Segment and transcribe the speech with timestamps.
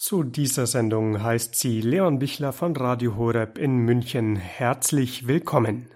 [0.00, 5.90] Zu dieser Sendung heißt sie Leon Bichler von Radio Horeb in München herzlich willkommen.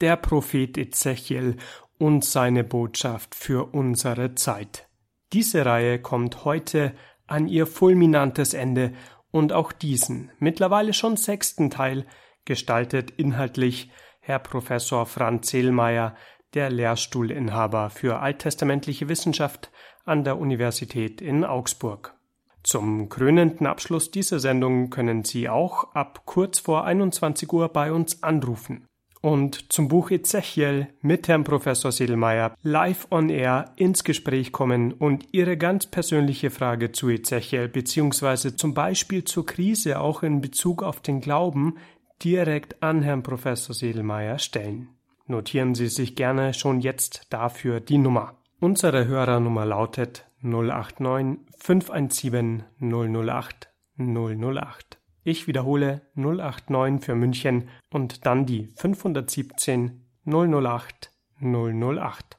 [0.00, 1.58] Der Prophet Ezechiel
[1.98, 4.88] und seine Botschaft für unsere Zeit.
[5.34, 6.94] Diese Reihe kommt heute
[7.26, 8.94] an ihr fulminantes Ende
[9.30, 12.06] und auch diesen, mittlerweile schon sechsten Teil,
[12.46, 13.90] gestaltet inhaltlich
[14.20, 16.16] Herr Professor Franz Seelmeier,
[16.54, 19.70] der Lehrstuhlinhaber für alttestamentliche Wissenschaft
[20.06, 22.14] an der Universität in Augsburg.
[22.62, 28.22] Zum krönenden Abschluss dieser Sendung können Sie auch ab kurz vor 21 Uhr bei uns
[28.22, 28.86] anrufen
[29.22, 35.28] und zum Buch Ezechiel mit Herrn Professor Sedelmeier live on air ins Gespräch kommen und
[35.32, 41.00] Ihre ganz persönliche Frage zu Ezechiel beziehungsweise zum Beispiel zur Krise auch in Bezug auf
[41.00, 41.78] den Glauben
[42.22, 44.88] direkt an Herrn Professor Sedelmeier stellen.
[45.26, 48.34] Notieren Sie sich gerne schon jetzt dafür die Nummer.
[48.60, 54.98] Unsere Hörernummer lautet 089 517 008 008.
[55.24, 62.38] Ich wiederhole 089 für München und dann die 517 008 008.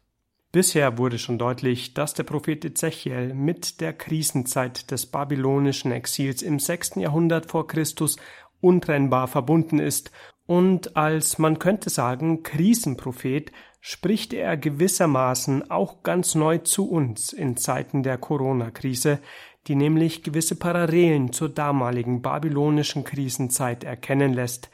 [0.52, 6.59] Bisher wurde schon deutlich, dass der Prophet Ezechiel mit der Krisenzeit des babylonischen Exils im
[6.59, 6.97] 6.
[6.97, 8.17] Jahrhundert vor Christus
[8.61, 10.11] untrennbar verbunden ist
[10.45, 13.52] und als man könnte sagen Krisenprophet
[13.86, 19.20] spricht er gewissermaßen auch ganz neu zu uns in Zeiten der Corona-Krise,
[19.67, 24.70] die nämlich gewisse Parallelen zur damaligen babylonischen Krisenzeit erkennen lässt,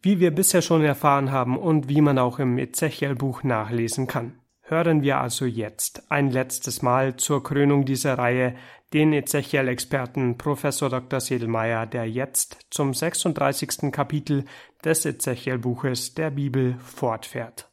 [0.00, 4.38] wie wir bisher schon erfahren haben und wie man auch im Ezechiel-Buch nachlesen kann.
[4.60, 8.54] Hören wir also jetzt ein letztes Mal zur Krönung dieser Reihe
[8.92, 11.18] den Ezechiel-Experten Professor Dr.
[11.18, 13.90] Sedelmeier, der jetzt zum 36.
[13.90, 14.44] Kapitel
[14.84, 17.71] des Ezechiel-Buches der Bibel fortfährt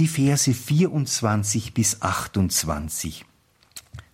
[0.00, 3.26] die Verse 24 bis 28.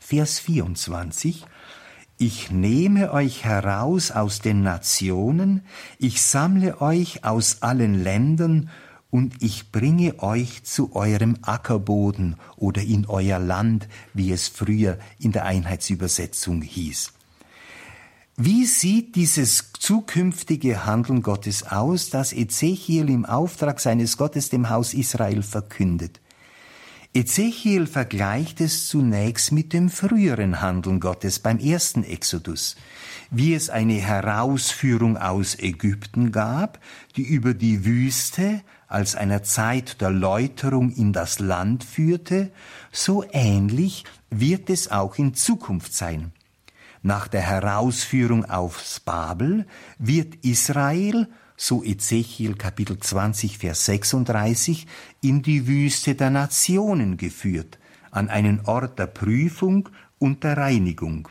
[0.01, 1.47] Vers 24
[2.19, 5.63] Ich nehme euch heraus aus den Nationen,
[5.99, 8.69] ich sammle euch aus allen Ländern,
[9.11, 15.31] und ich bringe euch zu eurem Ackerboden oder in euer Land, wie es früher in
[15.31, 17.13] der Einheitsübersetzung hieß.
[18.39, 24.93] Wie sieht dieses zukünftige Handeln Gottes aus, das Ezechiel im Auftrag seines Gottes dem Haus
[24.93, 26.21] Israel verkündet?
[27.15, 32.77] Ezechiel vergleicht es zunächst mit dem früheren Handeln Gottes beim ersten Exodus,
[33.31, 36.79] wie es eine Herausführung aus Ägypten gab,
[37.17, 42.51] die über die Wüste als einer Zeit der Läuterung in das Land führte,
[42.93, 46.33] so ähnlich wird es auch in Zukunft sein.
[47.07, 49.65] Nach der Herausführung aufs Babel
[49.97, 54.89] wird Israel, so Ezechiel Kapitel 20, Vers 36,
[55.21, 57.79] in die Wüste der Nationen geführt,
[58.11, 61.29] an einen Ort der Prüfung und der Reinigung.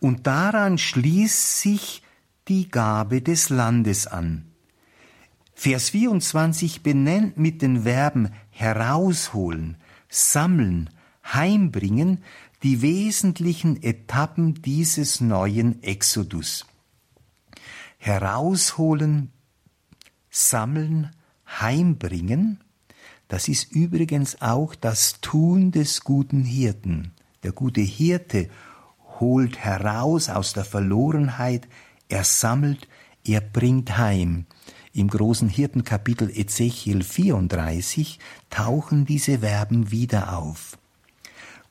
[0.00, 2.02] Und daran schließt sich
[2.48, 4.46] die Gabe des Landes an.
[5.54, 9.76] Vers 24 benennt mit den Verben herausholen,
[10.08, 10.90] sammeln,
[11.32, 12.24] heimbringen
[12.62, 16.66] die wesentlichen Etappen dieses neuen Exodus.
[17.98, 19.32] Herausholen,
[20.30, 21.10] sammeln,
[21.46, 22.60] heimbringen,
[23.28, 27.12] das ist übrigens auch das Tun des guten Hirten.
[27.44, 28.48] Der gute Hirte
[29.20, 31.68] holt heraus aus der Verlorenheit,
[32.08, 32.88] er sammelt,
[33.24, 34.46] er bringt heim.
[34.92, 38.18] Im großen Hirtenkapitel Ezechiel 34
[38.50, 40.79] tauchen diese Verben wieder auf.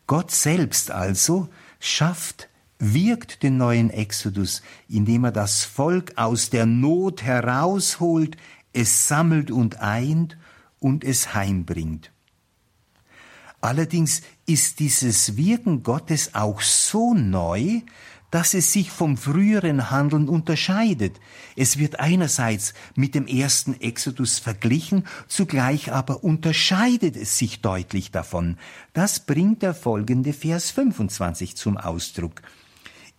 [0.10, 1.50] Gott selbst also
[1.80, 2.50] schafft,
[2.80, 8.36] wirkt den neuen Exodus, indem er das Volk aus der Not herausholt,
[8.74, 10.36] es sammelt und eint
[10.80, 12.12] und es heimbringt.
[13.62, 17.82] Allerdings ist dieses Wirken Gottes auch so neu,
[18.32, 21.20] dass es sich vom früheren Handeln unterscheidet.
[21.56, 28.58] Es wird einerseits mit dem ersten Exodus verglichen, zugleich aber unterscheidet es sich deutlich davon.
[28.94, 32.42] Das bringt der folgende Vers 25 zum Ausdruck.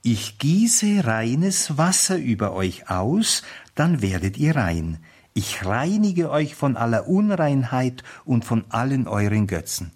[0.02, 3.42] Ich gieße reines Wasser über euch aus,
[3.74, 4.98] dann werdet ihr rein.
[5.34, 9.92] Ich reinige euch von aller Unreinheit und von allen euren Götzen.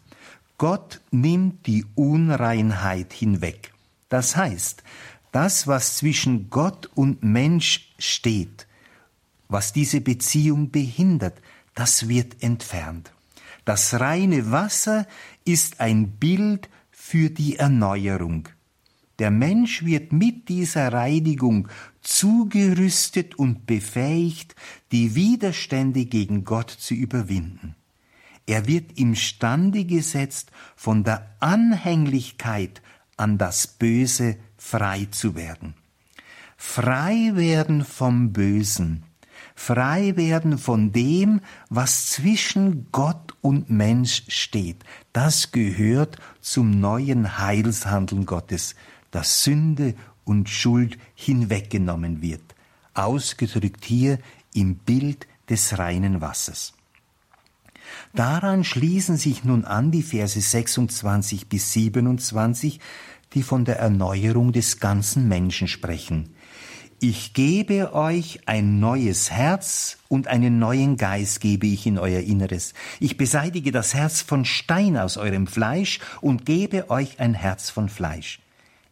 [0.59, 3.73] Gott nimmt die Unreinheit hinweg.
[4.09, 4.85] Das heißt,
[5.35, 8.69] das, was zwischen Gott und Mensch steht,
[9.49, 11.41] was diese Beziehung behindert,
[11.75, 13.13] das wird entfernt.
[13.65, 15.09] Das reine Wasser
[15.45, 18.49] ist ein Bild für die Erneuerung.
[19.19, 21.69] Der Mensch wird mit dieser Reinigung
[22.01, 24.55] zugerüstet und befähigt,
[24.93, 27.75] die Widerstände gegen Gott zu überwinden.
[28.47, 32.83] Er wird imstande gesetzt, von der Anhänglichkeit
[33.17, 35.75] an das Böse frei zu werden.
[36.57, 39.05] Frei werden vom Bösen,
[39.55, 44.83] frei werden von dem, was zwischen Gott und Mensch steht.
[45.13, 48.75] Das gehört zum neuen Heilshandeln Gottes,
[49.11, 49.95] dass Sünde
[50.25, 52.55] und Schuld hinweggenommen wird,
[52.95, 54.19] ausgedrückt hier
[54.55, 56.73] im Bild des reinen Wassers.
[58.15, 62.81] Daran schließen sich nun an die Verse 26 bis 27,
[63.35, 66.31] die von der Erneuerung des ganzen Menschen sprechen.
[67.01, 72.73] Ich gebe euch ein neues Herz und einen neuen Geist gebe ich in euer Inneres.
[73.01, 77.89] Ich beseitige das Herz von Stein aus eurem Fleisch und gebe euch ein Herz von
[77.89, 78.41] Fleisch.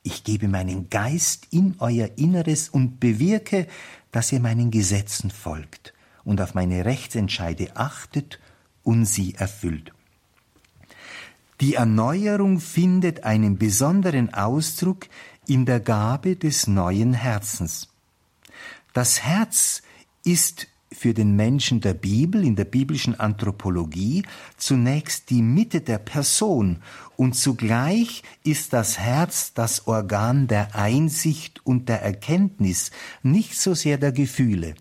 [0.02, 3.68] Ich gebe meinen Geist in euer Inneres und bewirke,
[4.10, 5.94] dass ihr meinen Gesetzen folgt
[6.24, 8.40] und auf meine Rechtsentscheide achtet
[8.82, 9.92] und sie erfüllt.
[11.62, 15.06] Die Erneuerung findet einen besonderen Ausdruck
[15.46, 17.88] in der Gabe des neuen Herzens.
[18.94, 19.82] Das Herz
[20.24, 24.24] ist für den Menschen der Bibel, in der biblischen Anthropologie,
[24.56, 26.82] zunächst die Mitte der Person
[27.16, 32.90] und zugleich ist das Herz das Organ der Einsicht und der Erkenntnis,
[33.22, 34.74] nicht so sehr der Gefühle.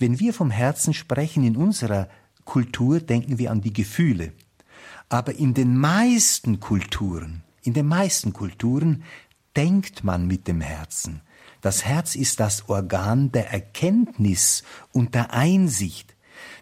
[0.00, 2.08] Wenn wir vom Herzen sprechen in unserer
[2.44, 4.32] Kultur, denken wir an die Gefühle.
[5.08, 9.04] Aber in den meisten Kulturen, in den meisten Kulturen
[9.56, 11.22] denkt man mit dem Herzen.
[11.60, 16.14] Das Herz ist das Organ der Erkenntnis und der Einsicht.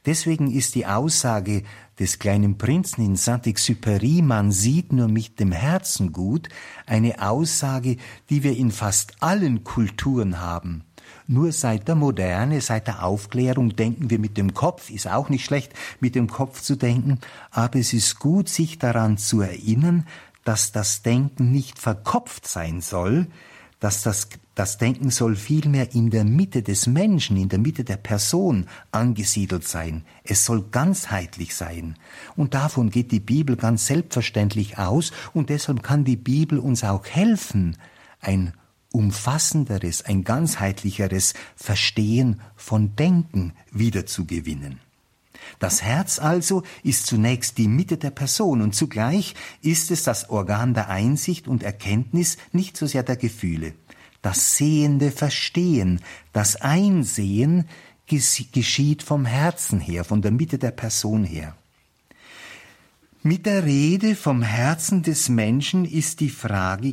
[0.07, 1.63] Deswegen ist die Aussage
[1.99, 6.49] des kleinen Prinzen in Saint-Exupéry, man sieht nur mit dem Herzen gut,
[6.87, 7.97] eine Aussage,
[8.31, 10.85] die wir in fast allen Kulturen haben.
[11.33, 15.47] Nur seit der Moderne, seit der Aufklärung denken wir mit dem Kopf, ist auch nicht
[15.47, 17.21] schlecht, mit dem Kopf zu denken,
[17.51, 20.07] aber es ist gut, sich daran zu erinnern,
[20.45, 23.29] dass das Denken nicht verkopft sein soll,
[23.81, 27.97] dass das, das Denken soll vielmehr in der Mitte des Menschen, in der Mitte der
[27.97, 30.05] Person angesiedelt sein.
[30.25, 31.97] Es soll ganzheitlich sein.
[32.37, 37.07] Und davon geht die Bibel ganz selbstverständlich aus und deshalb kann die Bibel uns auch
[37.07, 37.79] helfen,
[38.21, 38.53] ein
[38.93, 44.81] umfassenderes, ein ganzheitlicheres Verstehen von Denken wiederzugewinnen.
[45.59, 50.75] Das Herz also ist zunächst die Mitte der Person und zugleich ist es das Organ
[50.75, 53.75] der Einsicht und Erkenntnis, nicht so sehr der Gefühle.
[54.23, 56.01] Das sehende Verstehen,
[56.33, 57.67] das Einsehen
[58.07, 61.57] geschieht vom Herzen her, von der Mitte der Person her.
[63.25, 66.93] Mit der Rede vom Herzen des Menschen ist die Frage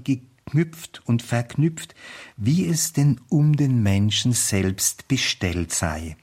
[0.50, 1.96] geknüpft und verknüpft,
[2.38, 6.18] wie es denn um den Menschen selbst bestellt sei.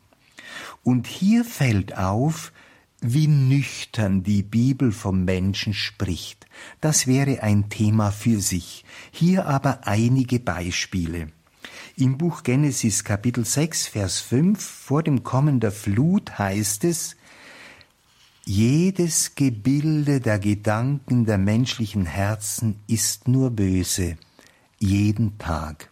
[0.83, 2.53] Und hier fällt auf,
[3.01, 6.47] wie nüchtern die Bibel vom Menschen spricht.
[6.81, 8.85] Das wäre ein Thema für sich.
[9.11, 11.29] Hier aber einige Beispiele.
[11.97, 17.17] Im Buch Genesis Kapitel 6, Vers 5 vor dem Kommen der Flut heißt es,
[18.47, 24.17] jedes Gebilde der Gedanken der menschlichen Herzen ist nur böse,
[24.79, 25.91] jeden Tag.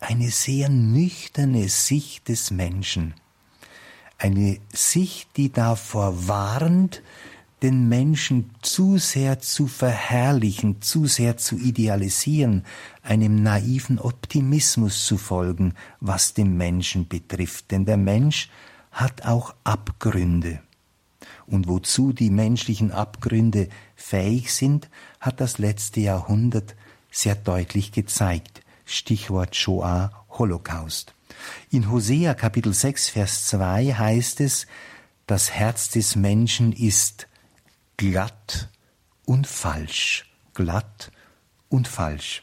[0.00, 3.14] Eine sehr nüchterne Sicht des Menschen
[4.22, 7.02] eine Sicht, die davor warnt,
[7.62, 12.64] den Menschen zu sehr zu verherrlichen, zu sehr zu idealisieren,
[13.02, 17.70] einem naiven Optimismus zu folgen, was den Menschen betrifft.
[17.70, 18.48] Denn der Mensch
[18.90, 20.60] hat auch Abgründe.
[21.46, 24.88] Und wozu die menschlichen Abgründe fähig sind,
[25.20, 26.76] hat das letzte Jahrhundert
[27.10, 28.62] sehr deutlich gezeigt.
[28.84, 31.14] Stichwort Shoah, Holocaust.
[31.70, 34.66] In Hosea Kapitel 6, Vers 2 heißt es,
[35.26, 37.28] das Herz des Menschen ist
[37.96, 38.68] glatt
[39.24, 41.12] und falsch, glatt
[41.68, 42.42] und falsch.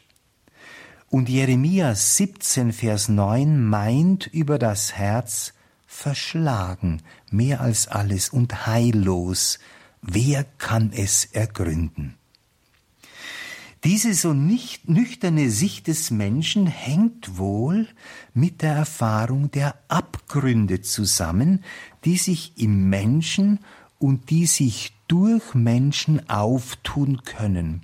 [1.08, 5.52] Und Jeremia 17, Vers 9 meint über das Herz
[5.90, 9.58] verschlagen, mehr als alles und heillos.
[10.00, 12.14] Wer kann es ergründen?
[13.82, 17.88] Diese so nicht nüchterne Sicht des Menschen hängt wohl
[18.34, 21.64] mit der Erfahrung der Abgründe zusammen,
[22.04, 23.58] die sich im Menschen
[23.98, 27.82] und die sich durch Menschen auftun können.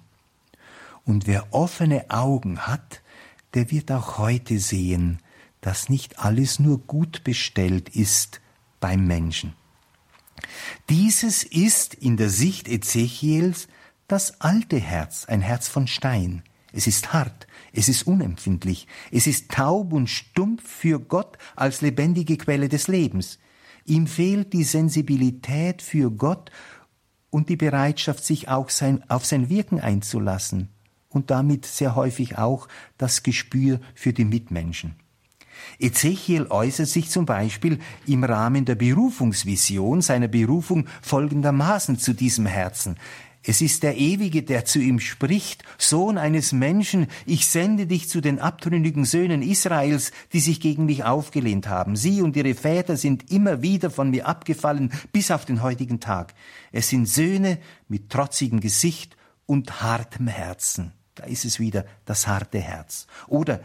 [1.05, 3.03] Und wer offene Augen hat,
[3.55, 5.19] der wird auch heute sehen,
[5.67, 8.41] dass nicht alles nur gut bestellt ist
[8.79, 9.55] beim Menschen.
[10.89, 13.67] Dieses ist in der Sicht Ezechiels
[14.07, 16.45] das alte Herz, ein Herz von Stein.
[16.73, 22.37] Es ist hart, es ist unempfindlich, es ist taub und stumpf für Gott als lebendige
[22.37, 23.41] Quelle des Lebens.
[23.85, 26.53] Ihm fehlt die Sensibilität für Gott
[27.31, 30.69] und die Bereitschaft, sich auch sein, auf sein Wirken einzulassen.
[31.09, 32.69] und damit sehr häufig auch
[32.99, 34.95] das Gespür für die Mitmenschen.
[35.79, 42.97] Ezechiel äußert sich zum Beispiel im Rahmen der Berufungsvision seiner Berufung folgendermaßen zu diesem Herzen.
[43.49, 48.21] Es ist der Ewige, der zu ihm spricht, Sohn eines Menschen, ich sende dich zu
[48.21, 51.95] den abtrünnigen Söhnen Israels, die sich gegen mich aufgelehnt haben.
[51.95, 56.35] Sie und ihre Väter sind immer wieder von mir abgefallen, bis auf den heutigen Tag.
[56.73, 60.91] Es sind Söhne mit trotzigem Gesicht und hartem Herzen.
[61.15, 63.07] Da ist es wieder, das harte Herz.
[63.29, 63.61] Oder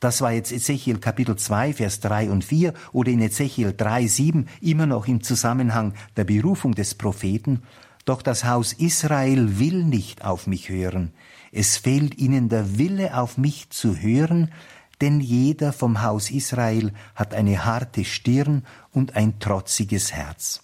[0.00, 4.48] das war jetzt Ezechiel Kapitel 2, Vers 3 und 4 oder in Ezechiel 3, 7
[4.60, 7.62] immer noch im Zusammenhang der Berufung des Propheten.
[8.04, 11.12] Doch das Haus Israel will nicht auf mich hören.
[11.52, 14.52] Es fehlt ihnen der Wille, auf mich zu hören,
[15.00, 20.62] denn jeder vom Haus Israel hat eine harte Stirn und ein trotziges Herz.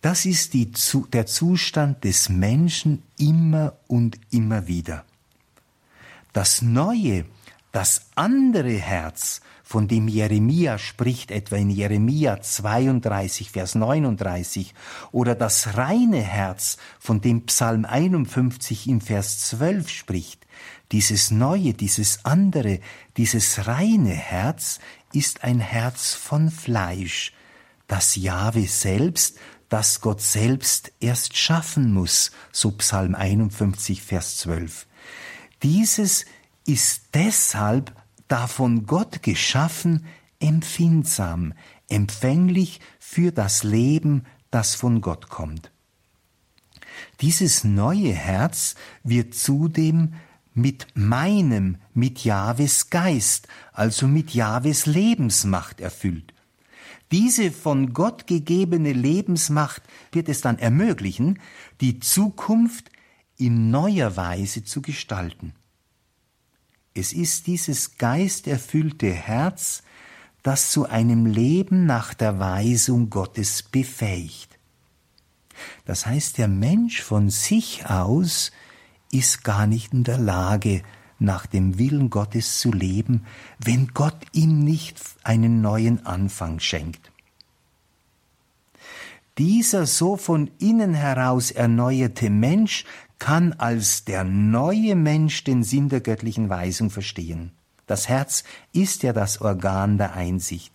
[0.00, 0.70] Das ist die,
[1.12, 5.04] der Zustand des Menschen immer und immer wieder.
[6.32, 7.24] Das Neue,
[7.72, 14.74] das andere Herz, von dem Jeremia spricht, etwa in Jeremia 32, Vers 39,
[15.12, 20.46] oder das reine Herz, von dem Psalm 51 im Vers 12 spricht,
[20.90, 22.80] dieses neue, dieses andere,
[23.18, 24.80] dieses reine Herz
[25.12, 27.34] ist ein Herz von Fleisch,
[27.88, 29.36] das Jahwe selbst,
[29.68, 34.86] das Gott selbst erst schaffen muss, so Psalm 51, Vers 12.
[35.62, 36.24] Dieses
[36.68, 37.92] ist deshalb
[38.28, 40.04] da von Gott geschaffen,
[40.38, 41.54] empfindsam,
[41.88, 45.70] empfänglich für das Leben, das von Gott kommt.
[47.20, 50.14] Dieses neue Herz wird zudem
[50.52, 56.34] mit meinem, mit Jahwes Geist, also mit Jahwes Lebensmacht erfüllt.
[57.12, 59.82] Diese von Gott gegebene Lebensmacht
[60.12, 61.38] wird es dann ermöglichen,
[61.80, 62.90] die Zukunft
[63.38, 65.54] in neuer Weise zu gestalten.
[66.98, 69.84] Es ist dieses geisterfüllte Herz,
[70.42, 74.58] das zu einem Leben nach der Weisung Gottes befähigt.
[75.84, 78.50] Das heißt, der Mensch von sich aus
[79.12, 80.82] ist gar nicht in der Lage,
[81.20, 83.24] nach dem Willen Gottes zu leben,
[83.60, 87.12] wenn Gott ihm nicht einen neuen Anfang schenkt.
[89.38, 92.84] Dieser so von innen heraus erneuerte Mensch
[93.18, 97.52] kann als der neue Mensch den Sinn der göttlichen Weisung verstehen.
[97.86, 100.72] Das Herz ist ja das Organ der Einsicht.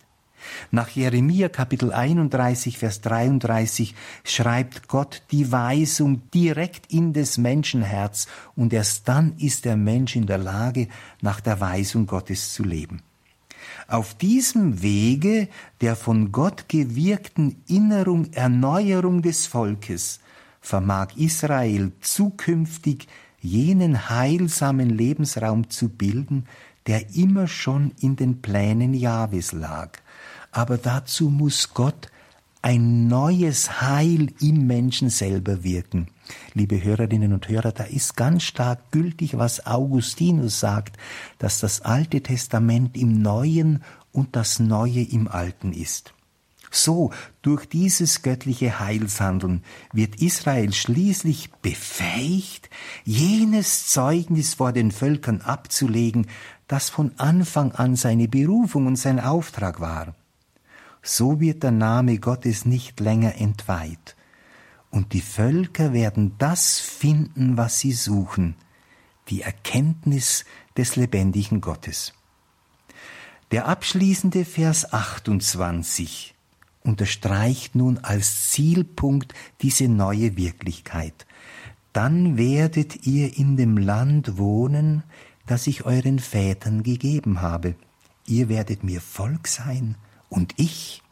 [0.70, 8.72] Nach Jeremia Kapitel 31, Vers 33 schreibt Gott die Weisung direkt in des Menschenherz und
[8.72, 10.88] erst dann ist der Mensch in der Lage,
[11.22, 13.02] nach der Weisung Gottes zu leben.
[13.88, 15.48] Auf diesem Wege
[15.80, 20.20] der von Gott gewirkten Innerung, Erneuerung des Volkes
[20.64, 23.06] vermag Israel zukünftig
[23.38, 26.46] jenen heilsamen Lebensraum zu bilden,
[26.86, 29.98] der immer schon in den Plänen Jahwes lag.
[30.52, 32.10] Aber dazu muss Gott
[32.62, 36.08] ein neues Heil im Menschen selber wirken.
[36.54, 40.96] Liebe Hörerinnen und Hörer, da ist ganz stark gültig, was Augustinus sagt,
[41.38, 46.14] dass das Alte Testament im Neuen und das Neue im Alten ist.
[46.76, 49.62] So, durch dieses göttliche Heilshandeln
[49.92, 52.68] wird Israel schließlich befähigt,
[53.04, 56.26] jenes Zeugnis vor den Völkern abzulegen,
[56.66, 60.16] das von Anfang an seine Berufung und sein Auftrag war.
[61.00, 64.16] So wird der Name Gottes nicht länger entweiht,
[64.90, 68.56] und die Völker werden das finden, was sie suchen,
[69.28, 70.44] die Erkenntnis
[70.76, 72.14] des lebendigen Gottes.
[73.52, 76.33] Der abschließende Vers 28
[76.84, 81.26] unterstreicht nun als Zielpunkt diese neue Wirklichkeit.
[81.92, 85.02] Dann werdet ihr in dem Land wohnen,
[85.46, 87.74] das ich euren Vätern gegeben habe.
[88.26, 89.96] Ihr werdet mir Volk sein
[90.28, 91.02] und ich,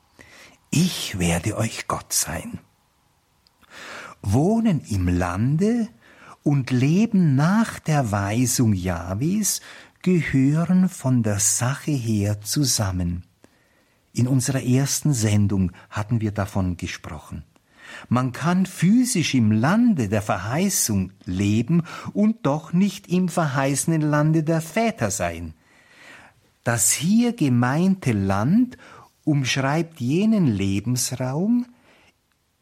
[0.70, 2.58] ich werde euch Gott sein.
[4.22, 5.88] Wohnen im Lande
[6.42, 9.60] und leben nach der Weisung Jahwes
[10.02, 13.24] gehören von der Sache her zusammen.
[14.12, 17.44] In unserer ersten Sendung hatten wir davon gesprochen.
[18.08, 24.60] Man kann physisch im Lande der Verheißung leben und doch nicht im verheißenen Lande der
[24.60, 25.54] Väter sein.
[26.64, 28.76] Das hier gemeinte Land
[29.24, 31.66] umschreibt jenen Lebensraum,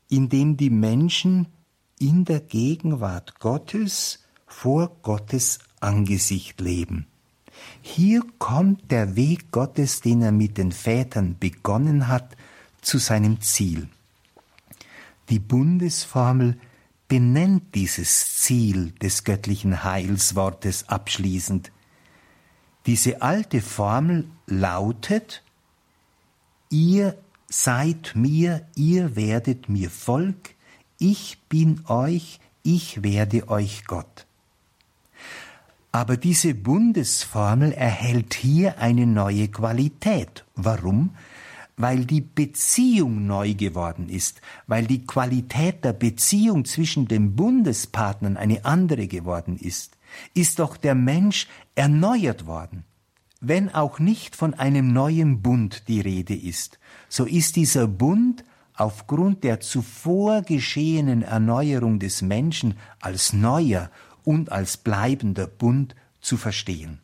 [0.08, 1.46] in dem die Menschen
[1.98, 7.09] in der Gegenwart Gottes vor Gottes Angesicht leben.
[7.82, 12.36] Hier kommt der Weg Gottes, den er mit den Vätern begonnen hat,
[12.82, 13.88] zu seinem Ziel.
[15.28, 16.58] Die Bundesformel
[17.08, 21.72] benennt dieses Ziel des göttlichen Heilswortes abschließend.
[22.86, 25.42] Diese alte Formel lautet,
[26.70, 27.16] ihr
[27.48, 30.54] seid mir, ihr werdet mir Volk,
[30.98, 34.26] ich bin euch, ich werde euch Gott.
[35.92, 40.44] Aber diese Bundesformel erhält hier eine neue Qualität.
[40.54, 41.10] Warum?
[41.76, 48.64] Weil die Beziehung neu geworden ist, weil die Qualität der Beziehung zwischen den Bundespartnern eine
[48.64, 49.96] andere geworden ist,
[50.34, 52.84] ist doch der Mensch erneuert worden.
[53.40, 56.78] Wenn auch nicht von einem neuen Bund die Rede ist,
[57.08, 58.44] so ist dieser Bund
[58.74, 63.90] aufgrund der zuvor geschehenen Erneuerung des Menschen als neuer
[64.30, 67.00] und als bleibender Bund zu verstehen.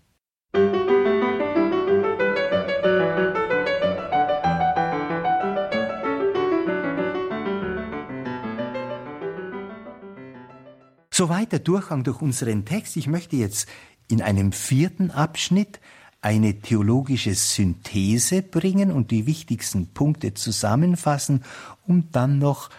[11.11, 12.97] Soweit der Durchgang durch unseren Text.
[12.97, 13.69] Ich möchte jetzt
[14.07, 15.81] in einem vierten Abschnitt
[16.21, 21.43] eine theologische Synthese bringen und die wichtigsten Punkte zusammenfassen,
[21.89, 22.71] um dann noch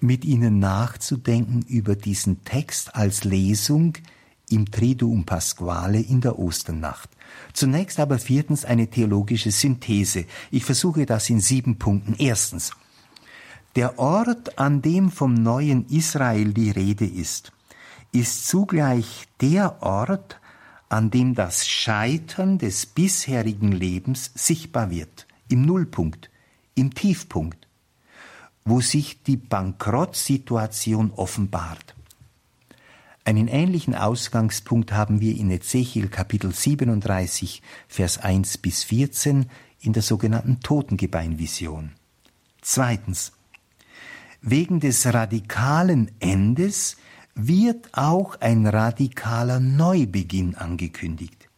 [0.00, 3.94] mit Ihnen nachzudenken über diesen Text als Lesung
[4.50, 7.10] im Triduum Pasquale in der Osternacht.
[7.52, 10.26] Zunächst aber viertens eine theologische Synthese.
[10.50, 12.14] Ich versuche das in sieben Punkten.
[12.18, 12.72] Erstens.
[13.74, 17.52] Der Ort, an dem vom neuen Israel die Rede ist,
[18.12, 20.40] ist zugleich der Ort,
[20.88, 26.30] an dem das Scheitern des bisherigen Lebens sichtbar wird, im Nullpunkt,
[26.74, 27.65] im Tiefpunkt,
[28.66, 31.94] wo sich die Bankrottsituation offenbart.
[33.24, 39.46] Einen ähnlichen Ausgangspunkt haben wir in Ezechiel Kapitel 37, Vers 1 bis 14
[39.80, 41.92] in der sogenannten Totengebeinvision.
[42.60, 43.32] Zweitens.
[44.42, 46.96] Wegen des radikalen Endes
[47.34, 51.48] wird auch ein radikaler Neubeginn angekündigt.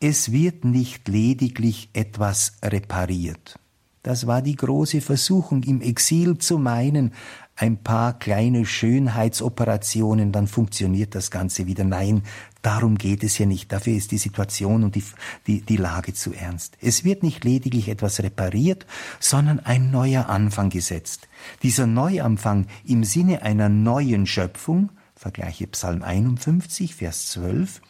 [0.00, 3.58] Es wird nicht lediglich etwas repariert.
[4.06, 7.12] Das war die große Versuchung im Exil zu meinen,
[7.56, 11.82] ein paar kleine Schönheitsoperationen, dann funktioniert das Ganze wieder.
[11.82, 12.22] Nein,
[12.62, 13.72] darum geht es ja nicht.
[13.72, 15.02] Dafür ist die Situation und die,
[15.48, 16.78] die, die Lage zu ernst.
[16.80, 18.86] Es wird nicht lediglich etwas repariert,
[19.18, 21.26] sondern ein neuer Anfang gesetzt.
[21.64, 27.82] Dieser Neuanfang im Sinne einer neuen Schöpfung, vergleiche Psalm 51, Vers 12,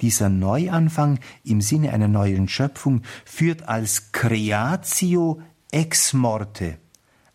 [0.00, 6.78] dieser Neuanfang im Sinne einer neuen Schöpfung führt als Creatio ex morte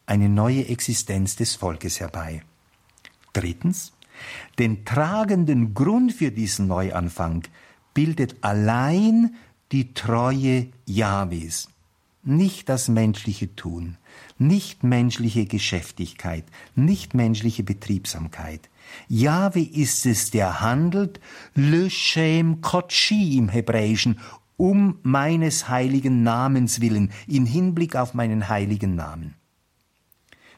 [0.06, 2.44] eine neue Existenz des Volkes herbei.
[3.34, 3.94] Drittens,
[4.60, 7.44] den tragenden Grund für diesen Neuanfang
[7.94, 9.36] bildet allein
[9.72, 11.70] die Treue Jahwes,
[12.24, 13.98] nicht das menschliche Tun,
[14.38, 16.44] nicht menschliche Geschäftigkeit,
[16.76, 18.70] nicht menschliche Betriebsamkeit.
[19.08, 21.20] Jahwe ist es, der handelt,
[21.56, 24.20] le shem kotschi im Hebräischen,
[24.62, 29.34] um meines heiligen Namens willen, in Hinblick auf meinen heiligen Namen.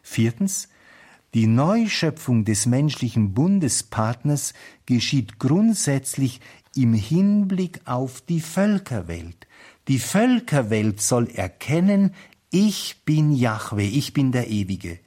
[0.02, 0.68] Viertens,
[1.34, 4.54] die Neuschöpfung des menschlichen Bundespartners
[4.86, 6.42] geschieht grundsätzlich
[6.76, 9.48] im Hinblick auf die Völkerwelt.
[9.88, 12.14] Die Völkerwelt soll erkennen,
[12.52, 15.00] ich bin Jahwe, ich bin der Ewige.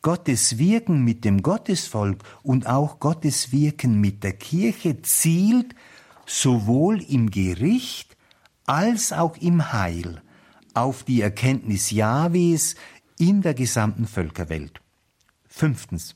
[0.00, 5.74] Gottes Wirken mit dem Gottesvolk und auch Gottes Wirken mit der Kirche zielt
[6.24, 8.09] sowohl im Gericht
[8.70, 10.22] als auch im Heil
[10.74, 12.76] auf die Erkenntnis Jahwes
[13.18, 14.80] in der gesamten Völkerwelt.
[15.48, 16.14] Fünftens.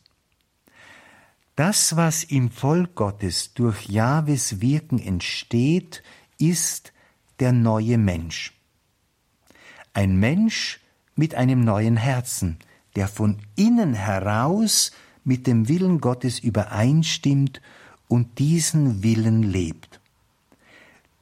[1.56, 6.04] Das, was im Volk Gottes durch Jahwes Wirken entsteht,
[6.38, 6.92] ist
[7.40, 8.52] der neue Mensch.
[9.92, 10.78] Ein Mensch
[11.16, 12.58] mit einem neuen Herzen,
[12.94, 14.92] der von innen heraus
[15.24, 17.60] mit dem Willen Gottes übereinstimmt
[18.06, 19.98] und diesen Willen lebt.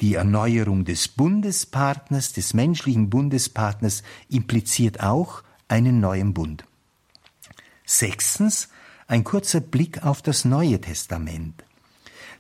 [0.03, 6.65] Die Erneuerung des Bundespartners, des menschlichen Bundespartners, impliziert auch einen neuen Bund.
[7.87, 8.69] Sechstens
[9.07, 11.63] ein kurzer Blick auf das Neue Testament.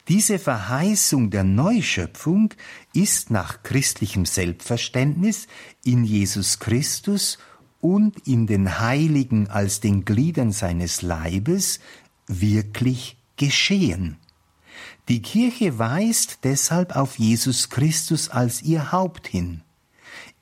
[0.09, 2.53] Diese Verheißung der Neuschöpfung
[2.95, 5.47] ist nach christlichem Selbstverständnis
[5.85, 7.39] in Jesus Christus
[7.81, 11.79] und in den Heiligen als den Gliedern seines Leibes
[12.27, 14.17] wirklich geschehen.
[15.09, 19.63] Die Kirche weist deshalb auf Jesus Christus als ihr Haupt hin.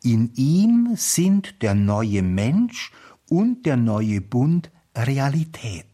[0.03, 2.93] In ihm sind der neue Mensch
[3.29, 5.87] und der neue Bund Realität.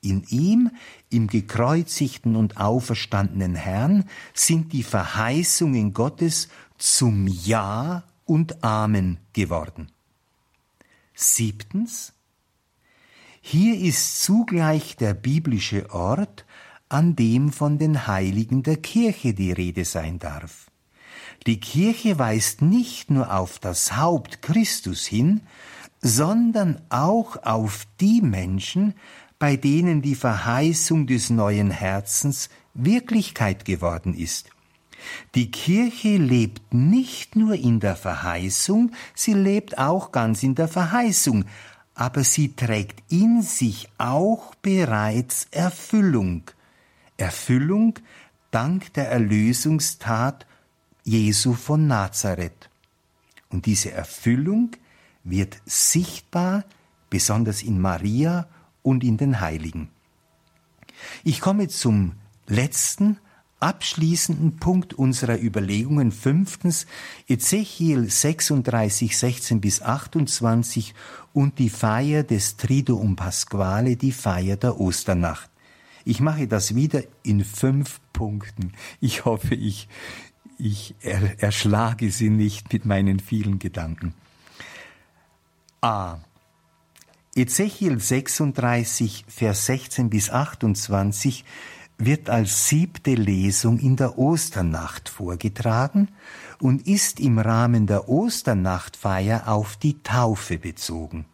[0.00, 0.70] In ihm,
[1.10, 9.92] im gekreuzigten und auferstandenen Herrn, sind die Verheißungen Gottes zum Ja und Amen geworden.
[11.14, 12.14] Siebtens,
[13.40, 16.44] Hier ist zugleich der biblische Ort,
[16.92, 20.66] an dem von den Heiligen der Kirche die Rede sein darf.
[21.46, 25.40] Die Kirche weist nicht nur auf das Haupt Christus hin,
[26.00, 28.94] sondern auch auf die Menschen,
[29.38, 34.50] bei denen die Verheißung des neuen Herzens Wirklichkeit geworden ist.
[35.34, 41.44] Die Kirche lebt nicht nur in der Verheißung, sie lebt auch ganz in der Verheißung,
[41.94, 46.44] aber sie trägt in sich auch bereits Erfüllung.
[47.22, 47.98] Erfüllung
[48.50, 50.44] dank der Erlösungstat
[51.04, 52.68] Jesu von Nazareth.
[53.48, 54.72] Und diese Erfüllung
[55.22, 56.64] wird sichtbar,
[57.10, 58.48] besonders in Maria
[58.82, 59.90] und in den Heiligen.
[61.22, 62.14] Ich komme zum
[62.48, 63.18] letzten,
[63.60, 66.10] abschließenden Punkt unserer Überlegungen.
[66.10, 66.86] Fünftens,
[67.28, 70.94] Ezechiel 36, 16 bis 28
[71.32, 75.51] und die Feier des Triduum Pasquale, die Feier der Osternacht.
[76.04, 78.72] Ich mache das wieder in fünf Punkten.
[79.00, 79.88] Ich hoffe, ich,
[80.58, 84.14] ich erschlage sie nicht mit meinen vielen Gedanken.
[85.80, 86.18] A.
[87.34, 91.44] Ezechiel 36, Vers 16 bis 28
[91.98, 96.08] wird als siebte Lesung in der Osternacht vorgetragen
[96.60, 101.26] und ist im Rahmen der Osternachtfeier auf die Taufe bezogen.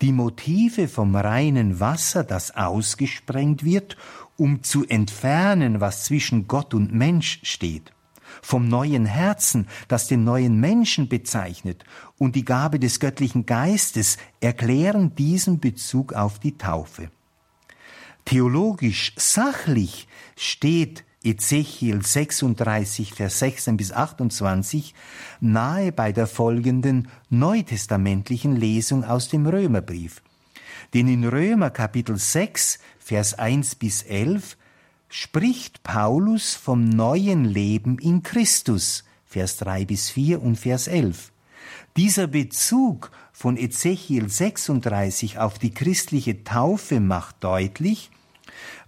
[0.00, 3.98] Die Motive vom reinen Wasser, das ausgesprengt wird,
[4.38, 7.92] um zu entfernen, was zwischen Gott und Mensch steht,
[8.40, 11.84] vom neuen Herzen, das den neuen Menschen bezeichnet,
[12.16, 17.10] und die Gabe des göttlichen Geistes erklären diesen Bezug auf die Taufe.
[18.24, 24.94] Theologisch sachlich steht Ezechiel 36, Vers 16 bis 28
[25.40, 30.22] nahe bei der folgenden neutestamentlichen Lesung aus dem Römerbrief.
[30.94, 34.56] Denn in Römer Kapitel 6, Vers 1 bis 11
[35.10, 41.32] spricht Paulus vom neuen Leben in Christus, Vers 3 bis 4 und Vers 11.
[41.98, 48.10] Dieser Bezug von Ezechiel 36 auf die christliche Taufe macht deutlich,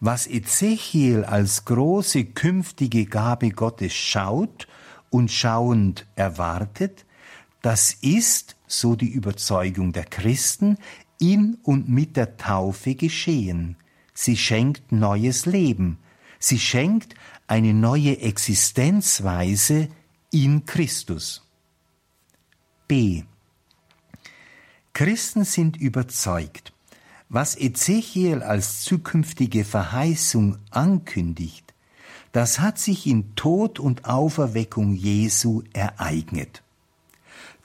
[0.05, 4.67] was Ezechiel als große künftige Gabe Gottes schaut
[5.11, 7.07] und schauend erwartet,
[7.63, 10.77] das ist, so die Überzeugung der Christen,
[11.21, 13.77] in und mit der Taufe geschehen.
[14.13, 15.99] Sie schenkt neues Leben,
[16.41, 17.15] Sie schenkt
[17.47, 19.89] eine neue Existenzweise
[20.33, 21.49] in Christus.
[22.89, 23.23] B.
[24.93, 26.72] Christen sind überzeugt,
[27.33, 31.73] was Ezechiel als zukünftige Verheißung ankündigt,
[32.33, 36.63] das hat sich in Tod und Auferweckung Jesu ereignet.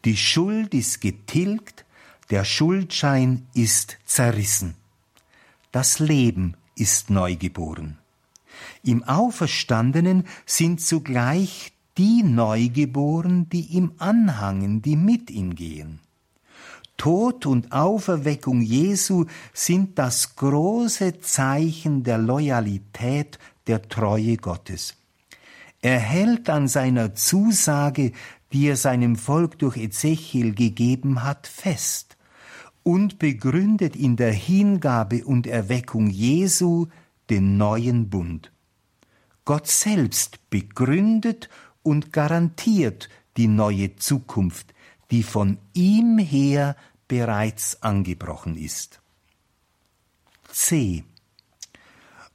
[0.06, 1.84] Die Schuld ist getilgt,
[2.30, 4.76] der Schuldschein ist zerrissen.
[5.74, 7.98] Das Leben ist neugeboren.
[8.84, 16.00] Im Auferstandenen sind zugleich die neugeboren, die ihm anhangen, die mit ihm gehen.
[16.98, 24.96] Tod und Auferweckung Jesu sind das große Zeichen der Loyalität, der Treue Gottes.
[25.82, 28.14] Er hält an seiner Zusage,
[28.52, 32.18] die er seinem Volk durch Ezechiel gegeben hat, fest
[32.84, 36.88] und begründet in der Hingabe und Erweckung Jesu
[37.30, 38.52] den neuen Bund.
[39.46, 41.50] Gott selbst begründet
[41.84, 44.74] und garantiert die neue Zukunft,
[45.12, 46.76] die von ihm her
[47.08, 49.02] bereits angebrochen ist.
[50.52, 51.04] C.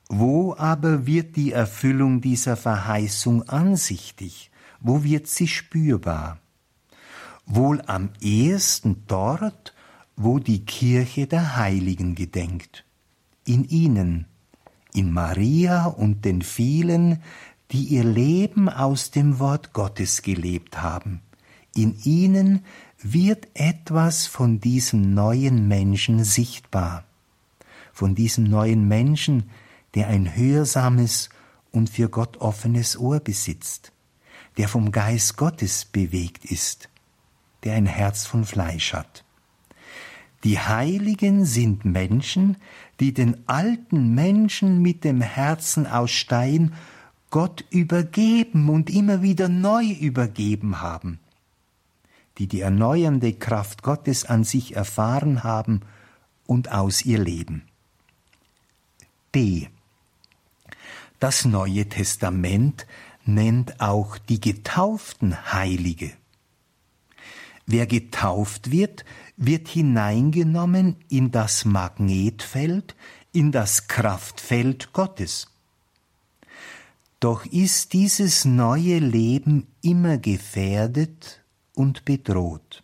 [0.08, 4.50] Wo aber wird die Erfüllung dieser Verheißung ansichtig?
[4.80, 6.38] Wo wird sie spürbar?
[7.46, 9.74] Wohl am ehesten dort,
[10.16, 12.84] wo die Kirche der Heiligen gedenkt,
[13.44, 14.26] in ihnen,
[14.92, 17.22] in Maria und den vielen,
[17.70, 21.22] die ihr Leben aus dem Wort Gottes gelebt haben.
[21.74, 22.64] In ihnen
[22.98, 27.04] wird etwas von diesem neuen Menschen sichtbar,
[27.92, 29.50] von diesem neuen Menschen,
[29.94, 31.30] der ein hörsames
[31.70, 33.92] und für Gott offenes Ohr besitzt,
[34.58, 36.88] der vom Geist Gottes bewegt ist,
[37.64, 39.24] der ein Herz von Fleisch hat.
[40.44, 42.56] Die Heiligen sind Menschen,
[43.00, 46.74] die den alten Menschen mit dem Herzen aus Stein
[47.30, 51.18] Gott übergeben und immer wieder neu übergeben haben,
[52.38, 55.80] die die erneuernde Kraft Gottes an sich erfahren haben
[56.46, 57.62] und aus ihr leben.
[59.34, 59.68] D.
[61.20, 62.86] Das Neue Testament
[63.24, 66.12] nennt auch die getauften Heilige.
[67.66, 69.04] Wer getauft wird,
[69.36, 72.96] wird hineingenommen in das Magnetfeld,
[73.32, 75.48] in das Kraftfeld Gottes.
[77.20, 81.41] Doch ist dieses neue Leben immer gefährdet
[81.74, 82.82] und bedroht.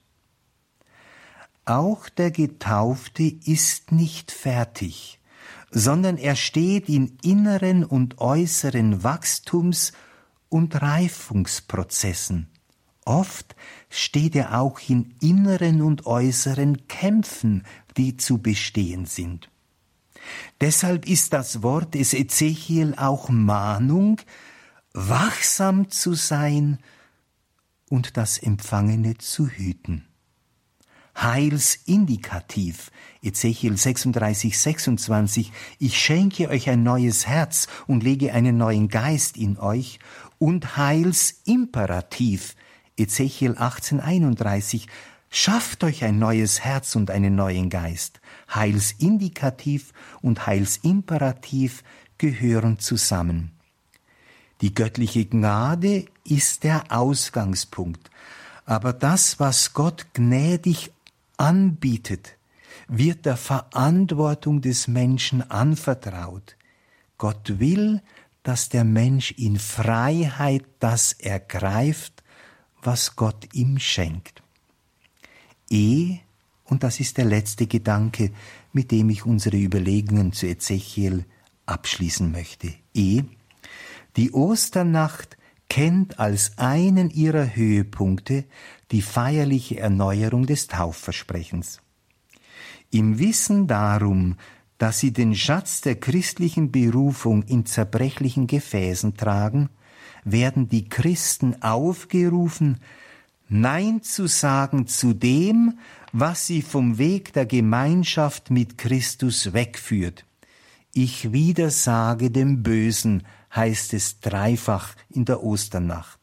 [1.65, 5.21] Auch der Getaufte ist nicht fertig,
[5.71, 9.93] sondern er steht in inneren und äußeren Wachstums-
[10.49, 12.49] und Reifungsprozessen.
[13.05, 13.55] Oft
[13.91, 17.65] steht er auch in inneren und äußeren Kämpfen,
[17.97, 19.51] die zu bestehen sind.
[20.61, 24.21] Deshalb ist das Wort des Ezechiel auch Mahnung,
[24.93, 26.79] wachsam zu sein
[27.89, 30.09] und das Empfangene zu hüten.
[31.21, 32.91] Heilsindikativ.
[33.23, 35.53] Ezechiel 36, 26.
[35.79, 39.99] Ich schenke euch ein neues Herz und lege einen neuen Geist in euch.
[40.39, 42.55] Und Heilsimperativ.
[42.97, 44.87] Ezechiel 18, 31.
[45.31, 48.21] Schafft euch ein neues Herz und einen neuen Geist.
[48.55, 51.83] Heilsindikativ und Heilsimperativ
[52.17, 53.53] gehören zusammen.
[54.61, 58.11] Die göttliche Gnade ist der Ausgangspunkt.
[58.65, 60.93] Aber das, was Gott gnädig
[61.37, 62.37] anbietet,
[62.89, 66.57] wird der Verantwortung des Menschen anvertraut.
[67.17, 68.03] Gott will,
[68.43, 72.23] dass der Mensch in Freiheit das ergreift,
[72.83, 74.43] was Gott ihm schenkt.
[75.71, 76.19] E,
[76.65, 78.31] und das ist der letzte Gedanke,
[78.73, 81.25] mit dem ich unsere Überlegungen zu Ezechiel
[81.67, 82.73] abschließen möchte.
[82.95, 83.23] E,
[84.17, 85.37] die Osternacht
[85.69, 88.45] kennt als einen ihrer Höhepunkte
[88.91, 91.81] die feierliche Erneuerung des Taufversprechens.
[92.91, 94.37] Im Wissen darum,
[94.79, 99.69] dass sie den Schatz der christlichen Berufung in zerbrechlichen Gefäßen tragen,
[100.25, 102.79] werden die Christen aufgerufen,
[103.51, 105.79] Nein zu sagen zu dem,
[106.13, 110.27] was sie vom Weg der Gemeinschaft mit Christus wegführt.
[110.93, 113.23] Ich widersage dem Bösen,
[113.55, 116.19] heißt es dreifach in der Osternacht.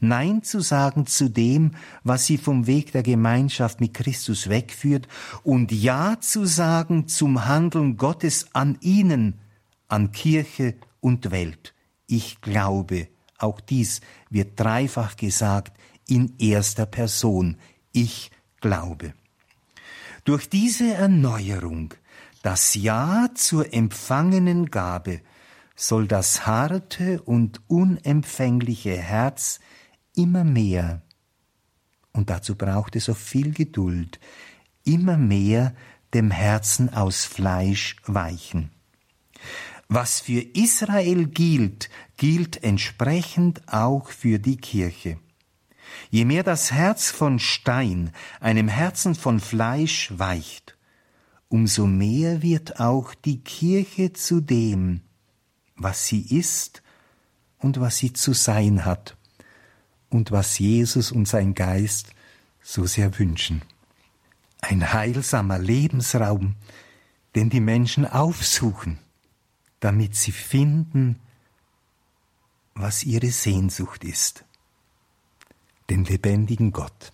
[0.00, 1.72] Nein zu sagen zu dem,
[2.04, 5.08] was sie vom Weg der Gemeinschaft mit Christus wegführt,
[5.42, 9.40] und Ja zu sagen zum Handeln Gottes an ihnen,
[9.88, 11.74] an Kirche und Welt.
[12.06, 17.56] Ich glaube, auch dies wird dreifach gesagt in erster Person.
[17.92, 19.14] Ich glaube.
[20.24, 21.94] Durch diese Erneuerung,
[22.42, 25.20] das Ja zur empfangenen Gabe,
[25.74, 29.60] soll das harte und unempfängliche Herz
[30.14, 31.02] immer mehr,
[32.12, 34.20] und dazu braucht es so viel Geduld,
[34.84, 35.74] immer mehr
[36.14, 38.70] dem Herzen aus Fleisch weichen.
[39.88, 45.18] Was für Israel gilt, gilt entsprechend auch für die Kirche.
[46.10, 50.78] Je mehr das Herz von Stein einem Herzen von Fleisch weicht,
[51.48, 55.02] umso mehr wird auch die Kirche zu dem,
[55.82, 56.82] was sie ist
[57.58, 59.16] und was sie zu sein hat
[60.10, 62.14] und was Jesus und sein Geist
[62.60, 63.62] so sehr wünschen.
[64.60, 66.54] Ein heilsamer Lebensraum,
[67.34, 68.98] den die Menschen aufsuchen,
[69.80, 71.18] damit sie finden,
[72.74, 74.44] was ihre Sehnsucht ist,
[75.90, 77.12] den lebendigen Gott.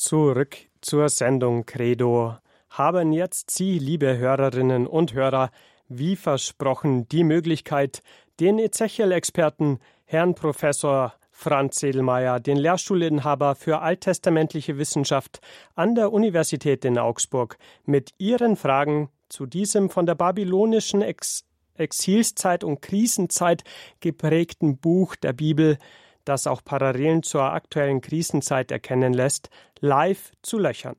[0.00, 2.38] Zurück zur Sendung Credo.
[2.70, 5.50] Haben jetzt Sie, liebe Hörerinnen und Hörer,
[5.88, 8.02] wie versprochen, die Möglichkeit,
[8.40, 15.42] den Ezechiel-Experten, Herrn Professor Franz Sedelmeier, den Lehrstuhlinhaber für alttestamentliche Wissenschaft
[15.74, 22.64] an der Universität in Augsburg, mit Ihren Fragen zu diesem von der babylonischen Ex Exilszeit
[22.64, 23.64] und Krisenzeit
[24.00, 25.76] geprägten Buch der Bibel
[26.30, 30.96] das auch Parallelen zur aktuellen Krisenzeit erkennen lässt, live zu löchern.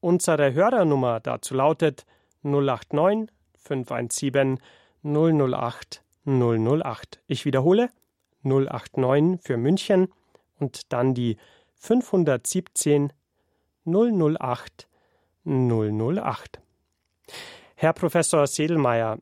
[0.00, 2.04] Unsere Hörernummer dazu lautet
[2.42, 4.58] 089 517
[5.04, 7.20] 008 008.
[7.28, 7.88] Ich wiederhole
[8.42, 10.08] 089 für München
[10.58, 11.36] und dann die
[11.76, 13.12] 517
[13.86, 14.88] 008
[15.44, 16.60] 008.
[17.76, 19.18] Herr Professor Sedelmeier,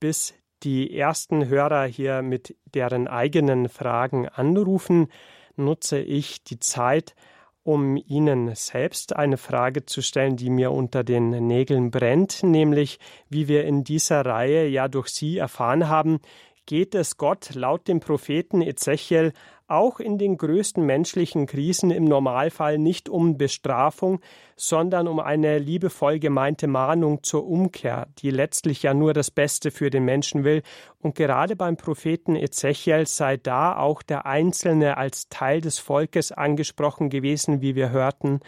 [0.00, 5.08] bis die ersten Hörer hier mit deren eigenen Fragen anrufen,
[5.56, 7.14] nutze ich die Zeit,
[7.62, 12.98] um Ihnen selbst eine Frage zu stellen, die mir unter den Nägeln brennt, nämlich
[13.28, 16.20] wie wir in dieser Reihe ja durch Sie erfahren haben,
[16.66, 19.32] geht es Gott laut dem Propheten Ezechiel
[19.66, 24.20] auch in den größten menschlichen Krisen im Normalfall nicht um Bestrafung,
[24.56, 29.90] sondern um eine liebevoll gemeinte Mahnung zur Umkehr, die letztlich ja nur das Beste für
[29.90, 30.62] den Menschen will.
[31.00, 37.08] Und gerade beim Propheten Ezechiel sei da auch der Einzelne als Teil des Volkes angesprochen
[37.08, 38.40] gewesen, wie wir hörten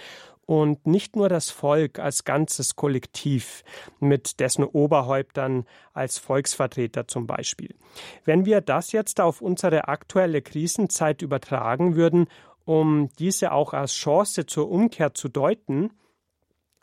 [0.47, 3.65] und nicht nur das Volk als ganzes Kollektiv
[3.99, 7.75] mit dessen Oberhäuptern als Volksvertreter zum Beispiel.
[8.25, 12.29] Wenn wir das jetzt auf unsere aktuelle Krisenzeit übertragen würden,
[12.65, 15.91] um diese auch als Chance zur Umkehr zu deuten,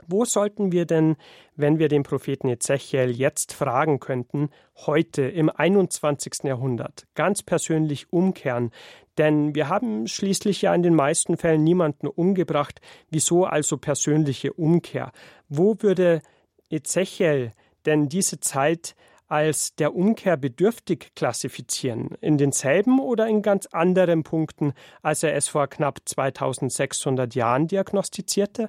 [0.08, 1.16] wo sollten wir denn,
[1.56, 4.50] wenn wir den Propheten Ezechiel jetzt fragen könnten,
[4.86, 6.44] heute im 21.
[6.44, 8.72] Jahrhundert ganz persönlich umkehren?
[9.18, 12.82] Denn wir haben schließlich ja in den meisten Fällen niemanden umgebracht.
[13.10, 15.12] Wieso also persönliche Umkehr?
[15.50, 16.22] Wo würde
[16.70, 17.52] Ezechiel
[17.86, 18.96] denn diese Zeit
[19.28, 22.16] als der Umkehr bedürftig klassifizieren?
[22.22, 28.68] In denselben oder in ganz anderen Punkten, als er es vor knapp 2600 Jahren diagnostizierte?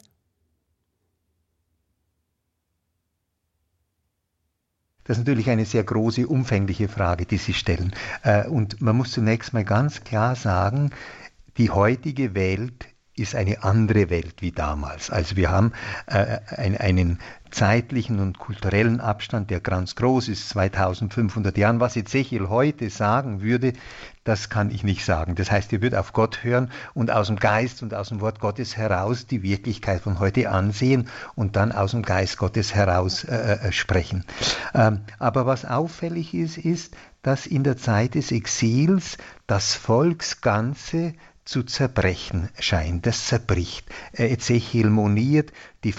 [5.05, 7.93] Das ist natürlich eine sehr große, umfängliche Frage, die Sie stellen.
[8.23, 10.91] Äh, und man muss zunächst mal ganz klar sagen,
[11.59, 15.11] die heutige Welt ist eine andere Welt wie damals.
[15.11, 15.73] Also wir haben
[16.07, 21.79] äh, einen zeitlichen und kulturellen Abstand, der ganz groß ist, 2500 Jahren.
[21.79, 23.75] Was Ezechiel heute sagen würde,
[24.25, 25.37] das kann ich nicht sagen.
[25.37, 28.41] Das heißt, ihr würdet auf Gott hören und aus dem Geist und aus dem Wort
[28.41, 33.69] Gottes heraus die Wirklichkeit von heute ansehen und dann aus dem Geist Gottes heraus äh,
[33.69, 34.25] äh sprechen.
[34.75, 41.63] Ähm, aber was auffällig ist, ist, dass in der Zeit des Exils das Volksganze zu
[41.63, 43.07] zerbrechen scheint.
[43.07, 43.87] Das zerbricht.
[44.13, 45.53] Äh, Ezechiel moniert
[45.85, 45.95] die,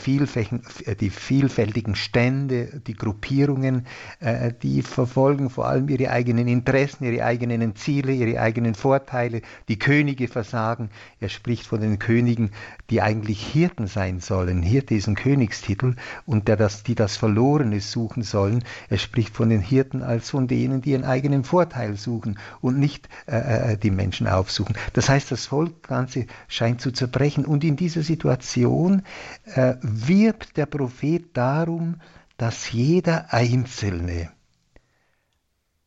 [0.86, 3.86] äh, die vielfältigen Stände, die Gruppierungen,
[4.20, 9.42] äh, die verfolgen vor allem ihre eigenen Interessen, ihre eigenen Ziele, ihre eigenen Vorteile.
[9.68, 10.90] Die Könige versagen.
[11.20, 12.52] Er spricht von den Königen,
[12.90, 14.62] die eigentlich Hirten sein sollen.
[14.62, 15.96] Hirte ist ein Königstitel
[16.26, 18.64] und der das, die das Verlorene suchen sollen.
[18.90, 23.08] Er spricht von den Hirten als von denen, die ihren eigenen Vorteil suchen und nicht
[23.28, 24.76] äh, äh die Menschen aufsuchen.
[24.94, 27.46] Das heißt, das Volk Ganze scheint zu zerbrechen.
[27.46, 29.04] Und in dieser Situation
[29.46, 32.02] äh, wirbt der Prophet darum,
[32.38, 34.32] dass jeder Einzelne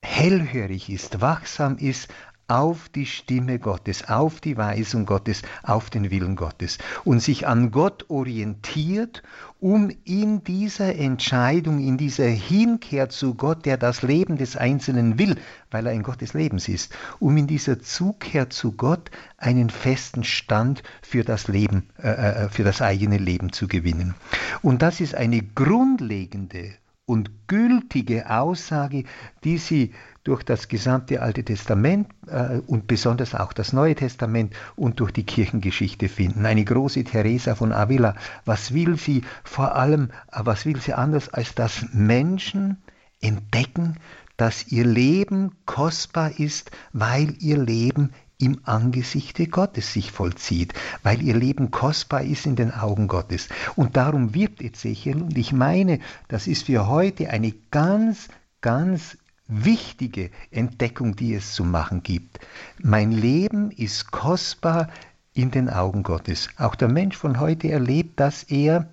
[0.03, 2.09] hellhörig ist, wachsam ist
[2.49, 7.71] auf die Stimme Gottes, auf die Weisung Gottes, auf den Willen Gottes und sich an
[7.71, 9.23] Gott orientiert,
[9.61, 15.37] um in dieser Entscheidung, in dieser Hinkehr zu Gott, der das Leben des Einzelnen will,
[15.71, 20.25] weil er ein Gott des Lebens ist, um in dieser Zukehr zu Gott einen festen
[20.25, 24.15] Stand für das Leben, äh, äh für das eigene Leben zu gewinnen.
[24.63, 26.73] Und das ist eine grundlegende
[27.05, 29.05] und gültige Aussage,
[29.43, 29.93] die sie
[30.25, 35.25] durch das gesamte Alte Testament äh, und besonders auch das Neue Testament und durch die
[35.25, 36.45] Kirchengeschichte finden.
[36.45, 41.29] Eine große Teresa von Avila, was will sie vor allem, äh, was will sie anders,
[41.29, 42.83] als dass Menschen
[43.21, 43.97] entdecken,
[44.37, 51.35] dass ihr Leben kostbar ist, weil ihr Leben im Angesichte Gottes sich vollzieht, weil ihr
[51.35, 53.49] Leben kostbar ist in den Augen Gottes.
[53.75, 58.29] Und darum wirbt Ezechiel, und ich meine, das ist für heute eine ganz,
[58.61, 62.39] ganz wichtige Entdeckung, die es zu machen gibt.
[62.83, 64.89] Mein Leben ist kostbar
[65.33, 66.49] in den Augen Gottes.
[66.59, 68.89] Auch der Mensch von heute erlebt, dass er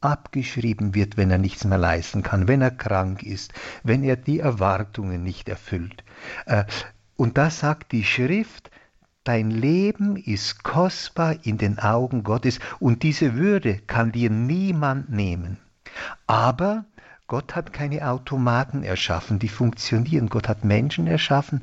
[0.00, 4.38] abgeschrieben wird, wenn er nichts mehr leisten kann, wenn er krank ist, wenn er die
[4.38, 6.04] Erwartungen nicht erfüllt.
[6.44, 6.64] Äh,
[7.16, 8.70] und da sagt die Schrift,
[9.24, 15.58] dein Leben ist kostbar in den Augen Gottes und diese Würde kann dir niemand nehmen.
[16.26, 16.84] Aber
[17.26, 20.28] Gott hat keine Automaten erschaffen, die funktionieren.
[20.28, 21.62] Gott hat Menschen erschaffen,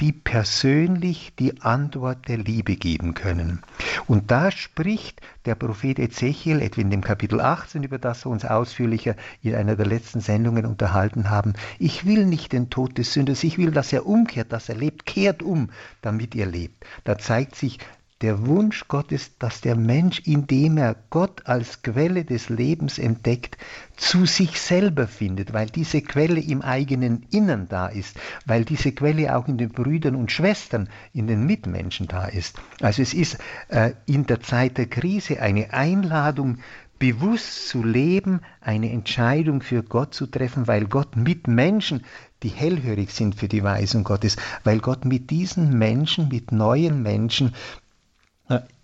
[0.00, 3.62] die persönlich die Antwort der Liebe geben können.
[4.06, 8.46] Und da spricht der Prophet Ezechiel, etwa in dem Kapitel 18, über das wir uns
[8.46, 13.44] ausführlicher in einer der letzten Sendungen unterhalten haben, ich will nicht den Tod des Sünders,
[13.44, 15.68] ich will, dass er umkehrt, dass er lebt, kehrt um,
[16.00, 16.86] damit ihr lebt.
[17.04, 17.78] Da zeigt sich,
[18.22, 23.58] der Wunsch Gottes, dass der Mensch, indem er Gott als Quelle des Lebens entdeckt,
[23.96, 29.36] zu sich selber findet, weil diese Quelle im eigenen Innern da ist, weil diese Quelle
[29.36, 32.60] auch in den Brüdern und Schwestern, in den Mitmenschen da ist.
[32.80, 33.38] Also es ist
[33.68, 36.58] äh, in der Zeit der Krise eine Einladung,
[37.02, 42.04] bewusst zu leben, eine Entscheidung für Gott zu treffen, weil Gott mit Menschen,
[42.44, 47.56] die hellhörig sind für die Weisung Gottes, weil Gott mit diesen Menschen, mit neuen Menschen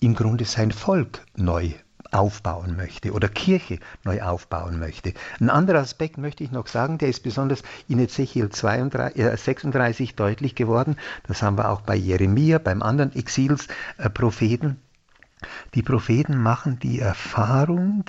[0.01, 1.75] im Grunde sein Volk neu
[2.11, 5.15] aufbauen möchte oder Kirche neu aufbauen möchte.
[5.41, 10.15] Ein anderer Aspekt möchte ich noch sagen, der ist besonders in Ezechiel 32, äh, 36
[10.15, 10.97] deutlich geworden.
[11.27, 14.71] Das haben wir auch bei Jeremia, beim anderen Exilspropheten.
[14.71, 18.05] Äh, die Propheten machen die Erfahrung,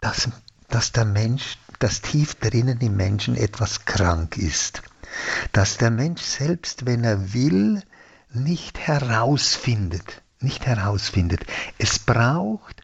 [0.00, 0.30] dass,
[0.68, 4.82] dass der Mensch, dass tief drinnen im Menschen etwas krank ist.
[5.52, 7.82] Dass der Mensch selbst, wenn er will,
[8.32, 11.44] nicht herausfindet, nicht herausfindet.
[11.78, 12.82] Es braucht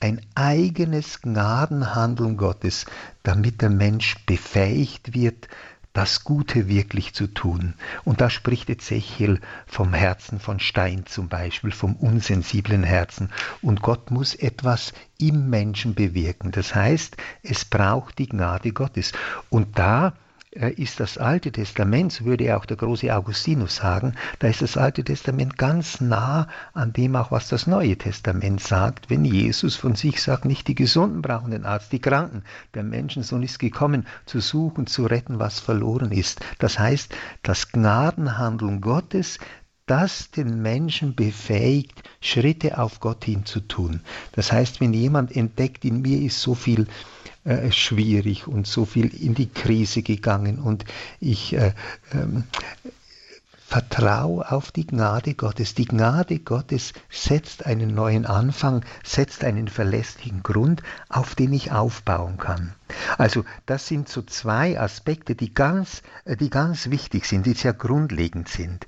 [0.00, 2.86] ein eigenes Gnadenhandeln Gottes,
[3.22, 5.48] damit der Mensch befähigt wird,
[5.96, 7.72] das Gute wirklich zu tun.
[8.04, 13.30] Und da spricht Ezechiel vom Herzen von Stein zum Beispiel, vom unsensiblen Herzen.
[13.62, 16.50] Und Gott muss etwas im Menschen bewirken.
[16.50, 19.12] Das heißt, es braucht die Gnade Gottes.
[19.48, 20.12] Und da
[20.50, 25.04] ist das Alte Testament, so würde auch der große Augustinus sagen, da ist das Alte
[25.04, 30.22] Testament ganz nah an dem auch, was das Neue Testament sagt, wenn Jesus von sich
[30.22, 32.42] sagt, nicht die Gesunden brauchen den Arzt, die Kranken.
[32.74, 36.40] Der Menschensohn ist gekommen, zu suchen, zu retten, was verloren ist.
[36.58, 39.38] Das heißt, das Gnadenhandeln Gottes,
[39.86, 44.00] das den Menschen befähigt, Schritte auf Gott hin zu tun.
[44.32, 46.86] Das heißt, wenn jemand entdeckt, in mir ist so viel
[47.46, 50.84] äh, schwierig und so viel in die Krise gegangen und
[51.20, 51.72] ich äh,
[52.12, 52.44] ähm,
[53.68, 55.74] Vertrau auf die Gnade Gottes.
[55.74, 62.38] Die Gnade Gottes setzt einen neuen Anfang, setzt einen verlässlichen Grund, auf den ich aufbauen
[62.38, 62.74] kann.
[63.18, 67.72] Also das sind so zwei Aspekte, die ganz, äh, die ganz wichtig sind, die sehr
[67.74, 68.86] grundlegend sind.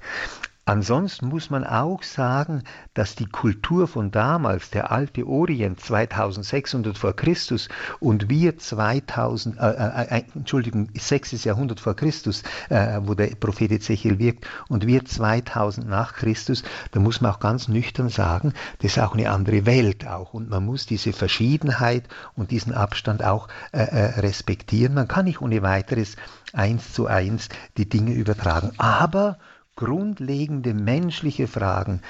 [0.69, 2.62] Ansonsten muss man auch sagen,
[2.93, 9.62] dass die Kultur von damals, der alte Orient 2600 vor Christus und wir 2000, äh,
[9.62, 11.43] äh, äh, Entschuldigung, 6.
[11.45, 17.01] Jahrhundert vor Christus, äh, wo der Prophet Ezechiel wirkt, und wir 2000 nach Christus, da
[17.01, 18.53] muss man auch ganz nüchtern sagen,
[18.83, 22.05] das ist auch eine andere Welt auch und man muss diese Verschiedenheit
[22.37, 24.93] und diesen Abstand auch äh, äh respektieren.
[24.93, 26.16] Man kann nicht ohne weiteres
[26.53, 27.49] eins zu eins
[27.79, 28.73] die Dinge übertragen.
[28.77, 29.39] Aber
[29.79, 32.03] grundlegende menschliche Fragen.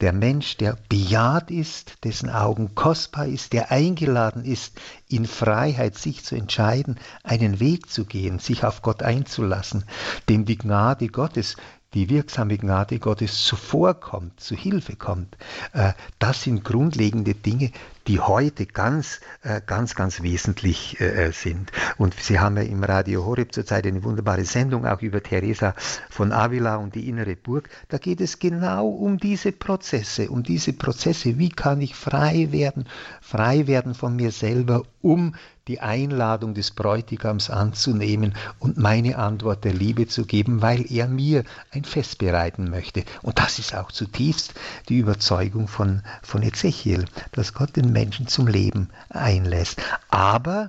[0.00, 6.22] Der Mensch, der bejaht ist, dessen Augen kostbar ist, der eingeladen ist, in Freiheit sich
[6.22, 9.86] zu entscheiden, einen Weg zu gehen, sich auf Gott einzulassen,
[10.28, 11.56] dem die Gnade Gottes
[11.94, 15.38] die wirksame Gnade Gottes zuvorkommt, zu Hilfe kommt.
[15.72, 17.72] Äh, das sind grundlegende Dinge,
[18.06, 21.72] die heute ganz, äh, ganz, ganz wesentlich äh, sind.
[21.98, 25.74] Und Sie haben ja im Radio Horeb zurzeit eine wunderbare Sendung auch über Teresa
[26.10, 27.68] von Avila und die innere Burg.
[27.88, 31.38] Da geht es genau um diese Prozesse, um diese Prozesse.
[31.38, 32.86] Wie kann ich frei werden,
[33.20, 35.34] frei werden von mir selber, um
[35.68, 41.44] die Einladung des Bräutigams anzunehmen und meine Antwort der Liebe zu geben, weil er mir
[41.72, 43.04] ein Fest bereiten möchte.
[43.22, 44.54] Und das ist auch zutiefst
[44.88, 49.82] die Überzeugung von, von Ezechiel, dass Gott den Menschen zum Leben einlässt.
[50.08, 50.68] Aber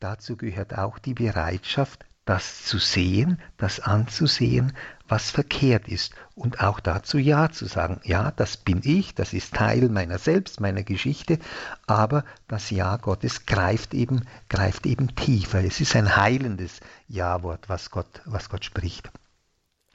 [0.00, 4.72] dazu gehört auch die Bereitschaft, das zu sehen, das anzusehen,
[5.12, 8.00] was verkehrt ist und auch dazu Ja zu sagen.
[8.02, 11.38] Ja, das bin ich, das ist Teil meiner selbst, meiner Geschichte,
[11.86, 15.62] aber das Ja Gottes greift eben, greift eben tiefer.
[15.62, 19.10] Es ist ein heilendes Ja-Wort, was Gott, was Gott spricht.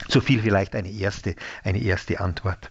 [0.07, 2.69] So viel vielleicht eine erste, eine erste Antwort.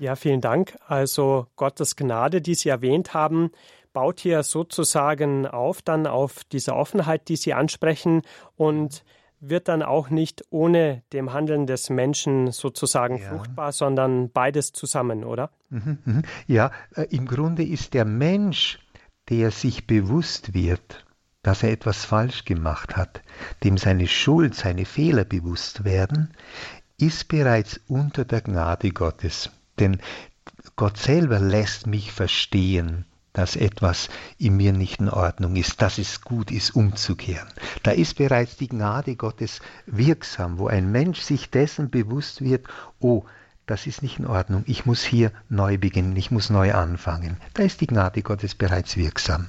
[0.00, 0.76] Ja, vielen Dank.
[0.88, 3.52] Also Gottes Gnade, die Sie erwähnt haben,
[3.92, 8.22] baut hier sozusagen auf, dann auf diese Offenheit, die Sie ansprechen
[8.56, 9.04] und
[9.48, 13.28] wird dann auch nicht ohne dem Handeln des Menschen sozusagen ja.
[13.28, 15.50] fruchtbar, sondern beides zusammen, oder?
[15.70, 16.22] Mhm, mhm.
[16.46, 18.78] Ja, äh, im Grunde ist der Mensch,
[19.28, 21.04] der sich bewusst wird,
[21.42, 23.22] dass er etwas falsch gemacht hat,
[23.62, 26.32] dem seine Schuld, seine Fehler bewusst werden,
[26.98, 29.50] ist bereits unter der Gnade Gottes.
[29.78, 29.98] Denn
[30.76, 33.04] Gott selber lässt mich verstehen,
[33.34, 34.08] dass etwas
[34.38, 37.48] in mir nicht in Ordnung ist, dass es gut ist, umzukehren.
[37.82, 42.66] Da ist bereits die Gnade Gottes wirksam, wo ein Mensch sich dessen bewusst wird,
[43.00, 43.24] oh,
[43.66, 47.38] das ist nicht in Ordnung, ich muss hier neu beginnen, ich muss neu anfangen.
[47.54, 49.48] Da ist die Gnade Gottes bereits wirksam.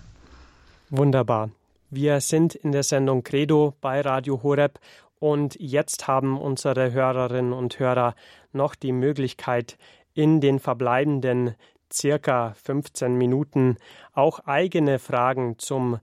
[0.90, 1.50] Wunderbar.
[1.92, 4.80] Wir sind in der Sendung Credo bei Radio Horeb
[5.20, 8.16] und jetzt haben unsere Hörerinnen und Hörer
[8.52, 9.78] noch die Möglichkeit,
[10.16, 11.56] in den verbleibenden
[11.96, 13.78] circa 15 Minuten
[14.14, 16.00] auch eigene Fragen zum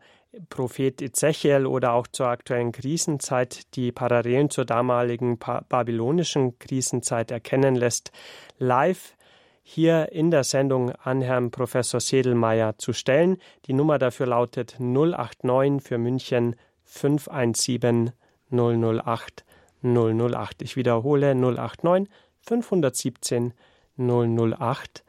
[0.48, 8.12] Prophet Ezechiel oder auch zur aktuellen Krisenzeit, die Parallelen zur damaligen babylonischen Krisenzeit erkennen lässt,
[8.58, 9.14] live
[9.62, 13.36] hier in der Sendung an Herrn Professor Sedelmeier zu stellen.
[13.66, 18.12] Die Nummer dafür lautet 089 für München 517
[18.50, 19.44] 008
[19.82, 20.62] 008.
[20.62, 22.08] Ich wiederhole 089
[22.40, 23.54] 517
[23.98, 25.04] 008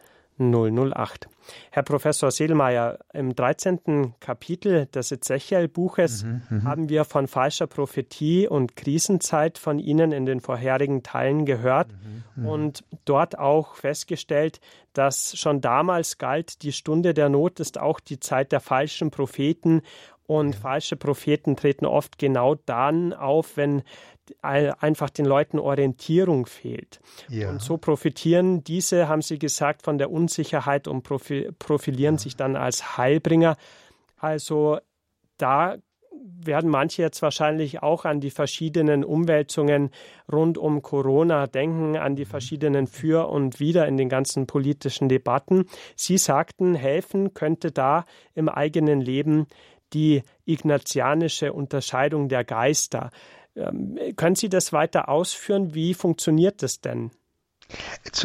[0.52, 1.28] 008.
[1.72, 4.14] Herr Professor Seelmeier, im 13.
[4.20, 10.26] Kapitel des Ezechiel-Buches mhm, mhm, haben wir von falscher Prophetie und Krisenzeit von Ihnen in
[10.26, 14.60] den vorherigen Teilen gehört mhm, mhm, und dort auch festgestellt,
[14.94, 19.82] dass schon damals galt, die Stunde der Not ist auch die Zeit der falschen Propheten
[20.26, 23.84] und falsche Propheten treten oft genau dann auf, wenn
[24.42, 27.00] einfach den Leuten Orientierung fehlt.
[27.30, 27.50] Ja.
[27.50, 32.20] Und so profitieren diese, haben Sie gesagt, von der Unsicherheit und profilieren ja.
[32.20, 33.58] sich dann als Heilbringer.
[34.18, 34.80] Also
[35.38, 35.78] da
[36.46, 39.90] werden manche jetzt wahrscheinlich auch an die verschiedenen Umwälzungen
[40.32, 42.30] rund um Corona denken, an die mhm.
[42.30, 45.66] verschiedenen Für und Wider in den ganzen politischen Debatten.
[45.96, 49.48] Sie sagten, helfen könnte da im eigenen Leben
[49.94, 53.12] die ignatianische Unterscheidung der Geister.
[53.56, 55.74] Ähm, können Sie das weiter ausführen?
[55.74, 57.12] Wie funktioniert das denn?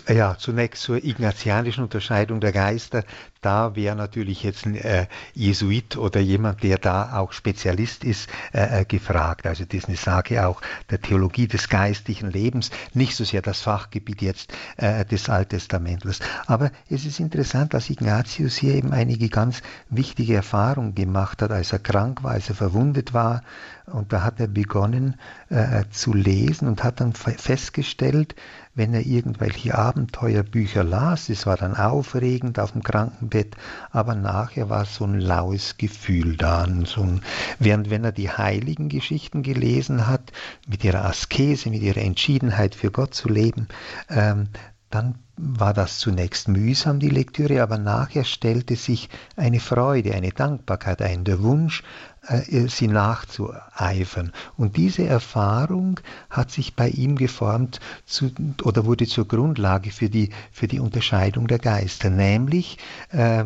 [0.09, 3.05] Ja, zunächst zur ignatianischen Unterscheidung der Geister.
[3.41, 8.81] Da wäre natürlich jetzt ein äh, Jesuit oder jemand, der da auch Spezialist ist, äh,
[8.81, 9.47] äh, gefragt.
[9.47, 10.61] Also das ist eine Sage auch
[10.91, 16.19] der Theologie des geistlichen Lebens, nicht so sehr das Fachgebiet jetzt äh, des Alttestamentles.
[16.47, 21.73] Aber es ist interessant, dass Ignatius hier eben einige ganz wichtige Erfahrungen gemacht hat, als
[21.73, 23.43] er krank war, als er verwundet war.
[23.87, 25.15] Und da hat er begonnen
[25.49, 28.35] äh, zu lesen und hat dann festgestellt,
[28.79, 33.57] wenn er irgendwelche Abenteuerbücher las, es war dann aufregend auf dem Krankenbett,
[33.91, 36.67] aber nachher war so ein laues Gefühl da.
[36.85, 37.21] So ein,
[37.59, 40.31] während wenn er die heiligen Geschichten gelesen hat,
[40.69, 43.67] mit ihrer Askese, mit ihrer Entschiedenheit für Gott zu leben,
[44.09, 44.47] ähm,
[44.91, 51.01] dann war das zunächst mühsam, die Lektüre, aber nachher stellte sich eine Freude, eine Dankbarkeit
[51.03, 51.83] ein, der Wunsch,
[52.27, 54.33] äh, sie nachzueifern.
[54.57, 58.33] Und diese Erfahrung hat sich bei ihm geformt zu,
[58.65, 62.79] oder wurde zur Grundlage für die, für die Unterscheidung der Geister, nämlich
[63.11, 63.45] äh,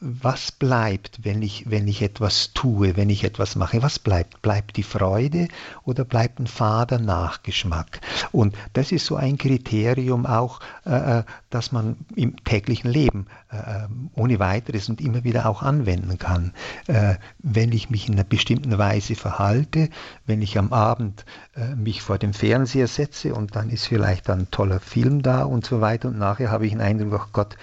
[0.00, 3.82] was bleibt, wenn ich, wenn ich etwas tue, wenn ich etwas mache?
[3.82, 4.42] Was bleibt?
[4.42, 5.48] Bleibt die Freude
[5.84, 8.00] oder bleibt ein fader Nachgeschmack?
[8.30, 13.86] Und das ist so ein Kriterium auch, äh, äh das man im täglichen Leben äh,
[14.14, 16.52] ohne weiteres und immer wieder auch anwenden kann.
[16.86, 19.88] Äh, wenn ich mich in einer bestimmten Weise verhalte,
[20.26, 21.24] wenn ich am Abend
[21.54, 25.64] äh, mich vor dem Fernseher setze und dann ist vielleicht ein toller Film da und
[25.64, 27.56] so weiter und nachher habe ich einen Eindruck, ach Gott, äh,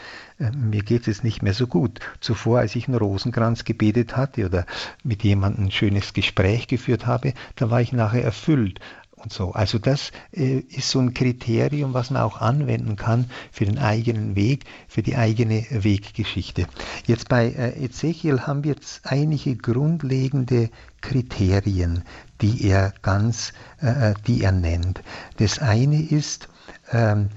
[0.51, 1.99] mir geht es nicht mehr so gut.
[2.19, 4.65] Zuvor, als ich einen Rosenkranz gebetet hatte oder
[5.03, 8.79] mit jemandem ein schönes Gespräch geführt habe, da war ich nachher erfüllt.
[9.23, 9.53] Und so.
[9.53, 14.35] Also das äh, ist so ein Kriterium, was man auch anwenden kann für den eigenen
[14.35, 16.67] Weg, für die eigene Weggeschichte.
[17.05, 20.69] Jetzt bei äh, Ezechiel haben wir jetzt einige grundlegende
[20.99, 22.03] Kriterien,
[22.41, 25.01] die er ganz, äh, äh die er nennt.
[25.37, 26.49] Das eine ist
[26.91, 27.29] ähm,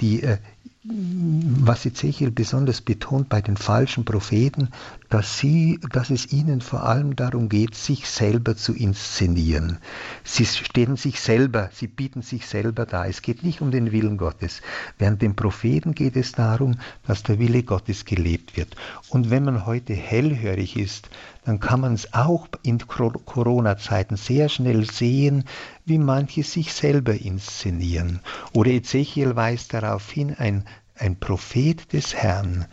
[0.00, 0.38] die äh,
[0.86, 4.68] was Ezechiel besonders betont bei den falschen Propheten,
[5.08, 9.78] dass, sie, dass es ihnen vor allem darum geht, sich selber zu inszenieren.
[10.24, 13.06] Sie stehen sich selber, sie bieten sich selber dar.
[13.06, 14.60] Es geht nicht um den Willen Gottes.
[14.98, 16.76] Während den Propheten geht es darum,
[17.06, 18.76] dass der Wille Gottes gelebt wird.
[19.08, 21.08] Und wenn man heute hellhörig ist,
[21.44, 25.44] dann kann man es auch in Corona-Zeiten sehr schnell sehen,
[25.84, 28.20] wie manche sich selber inszenieren.
[28.52, 30.64] Oder Ezechiel weist darauf hin, ein,
[30.96, 32.66] ein Prophet des Herrn,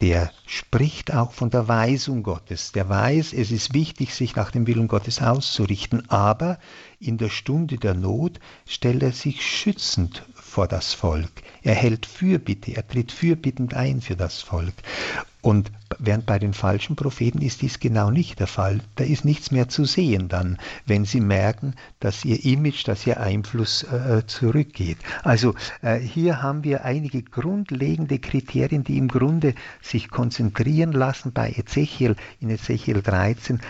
[0.00, 2.72] der spricht auch von der Weisung Gottes.
[2.72, 6.58] Der weiß, es ist wichtig, sich nach dem Willen Gottes auszurichten, aber
[7.00, 10.22] in der Stunde der Not stellt er sich schützend
[10.56, 11.42] vor das Volk.
[11.62, 14.72] Er hält Fürbitte, er tritt fürbittend ein für das Volk.
[15.42, 18.80] Und während bei den falschen Propheten ist dies genau nicht der Fall.
[18.94, 23.20] Da ist nichts mehr zu sehen dann, wenn sie merken, dass ihr Image, dass ihr
[23.20, 24.96] Einfluss äh, zurückgeht.
[25.24, 31.50] Also äh, hier haben wir einige grundlegende Kriterien, die im Grunde sich konzentrieren lassen bei
[31.50, 33.60] Ezechiel, in Ezechiel 13,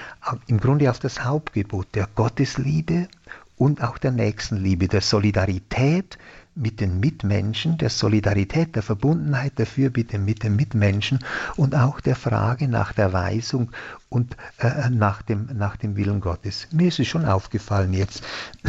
[0.47, 3.09] im Grunde auf das Hauptgebot der Gottesliebe
[3.57, 6.19] und auch der Nächstenliebe, der Solidarität
[6.57, 11.21] mit den Mitmenschen, der Solidarität, der Verbundenheit, der Fürbitte mit den Mitmenschen
[11.57, 13.71] und auch der Frage nach der Weisung
[14.09, 16.67] und äh, nach, dem, nach dem Willen Gottes.
[16.73, 18.25] Mir ist es schon aufgefallen jetzt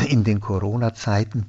[0.10, 1.46] in den Corona-Zeiten,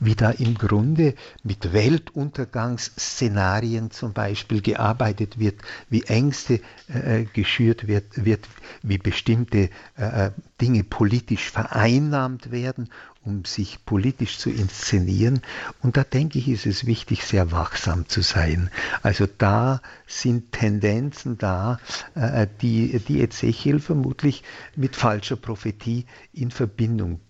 [0.00, 8.22] wie da im Grunde mit Weltuntergangsszenarien zum Beispiel gearbeitet wird, wie Ängste äh, geschürt wird,
[8.24, 8.46] wird,
[8.82, 10.30] wie bestimmte äh,
[10.60, 12.90] Dinge politisch vereinnahmt werden
[13.28, 15.42] um sich politisch zu inszenieren.
[15.82, 18.70] Und da denke ich, ist es wichtig, sehr wachsam zu sein.
[19.02, 21.78] Also da sind Tendenzen da,
[22.14, 24.42] äh, die, die Ezechiel vermutlich
[24.76, 27.20] mit falscher Prophetie in Verbindung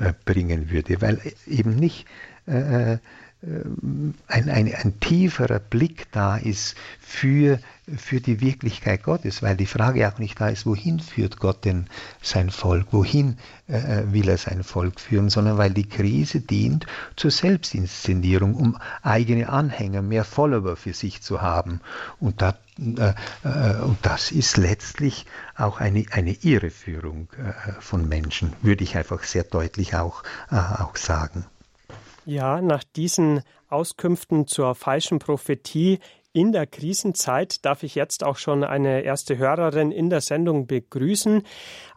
[0.00, 2.06] äh, bringen würde, weil eben nicht
[2.46, 2.98] äh,
[3.40, 7.60] ein, ein, ein tieferer Blick da ist für,
[7.96, 11.86] für die Wirklichkeit Gottes, weil die Frage auch nicht da ist, wohin führt Gott denn
[12.22, 16.86] sein Volk, wohin äh, will er sein Volk führen, sondern weil die Krise dient
[17.16, 21.80] zur Selbstinszenierung, um eigene Anhänger, mehr Follower für sich zu haben.
[22.20, 23.14] Und, da, äh,
[23.44, 25.26] äh, und das ist letztlich
[25.56, 30.96] auch eine, eine Irreführung äh, von Menschen, würde ich einfach sehr deutlich auch, äh, auch
[30.96, 31.46] sagen.
[32.24, 35.98] Ja, nach diesen Auskünften zur falschen Prophetie
[36.32, 41.46] in der Krisenzeit darf ich jetzt auch schon eine erste Hörerin in der Sendung begrüßen.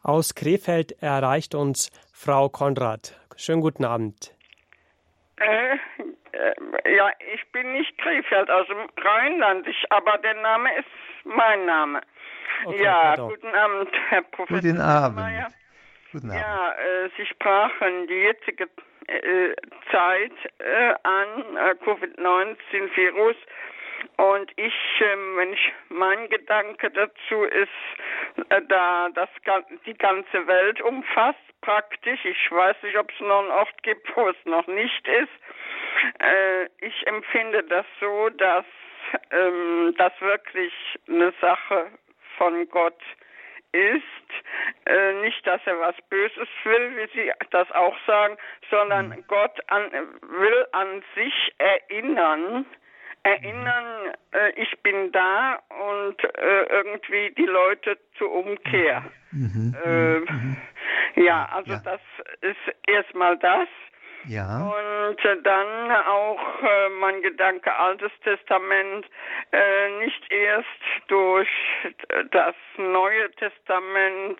[0.03, 3.19] Aus Krefeld erreicht uns Frau Konrad.
[3.35, 4.35] Schönen guten Abend.
[5.37, 5.73] Äh,
[6.31, 10.87] äh, ja, ich bin nicht Krefeld aus dem Rheinland, ich, aber der Name ist
[11.25, 12.01] mein Name.
[12.65, 13.29] Okay, ja, pardon.
[13.29, 14.61] guten Abend, Herr Professor.
[14.61, 15.19] Guten Abend.
[16.11, 16.41] Guten Abend.
[16.41, 18.69] Ja, äh, Sie sprachen die jetzige
[19.07, 19.55] äh,
[19.91, 23.35] Zeit äh, an, äh, Covid-19-Virus.
[24.17, 29.29] Und ich, wenn ich mein Gedanke dazu ist, äh, da das
[29.85, 32.23] die ganze Welt umfasst praktisch.
[32.25, 35.29] Ich weiß nicht, ob es noch einen Ort gibt, wo es noch nicht ist.
[36.19, 38.65] Äh, ich empfinde das so, dass
[39.31, 40.73] ähm, das wirklich
[41.07, 41.91] eine Sache
[42.37, 42.99] von Gott
[43.71, 44.03] ist.
[44.85, 48.37] Äh, nicht, dass er was Böses will, wie Sie das auch sagen,
[48.69, 49.23] sondern mhm.
[49.27, 49.91] Gott an,
[50.21, 52.65] will an sich erinnern,
[53.23, 59.03] erinnern, äh, ich bin da und äh, irgendwie die Leute zur Umkehr.
[59.31, 59.75] Mhm.
[59.83, 60.57] Äh, mhm.
[61.15, 61.81] Ja, also ja.
[61.83, 62.01] das
[62.41, 63.67] ist erstmal das.
[64.27, 64.71] Ja.
[64.71, 69.05] Und äh, dann auch äh, mein Gedanke Altes Testament,
[69.51, 70.67] äh, nicht erst
[71.07, 71.49] durch
[72.31, 74.39] das Neue Testament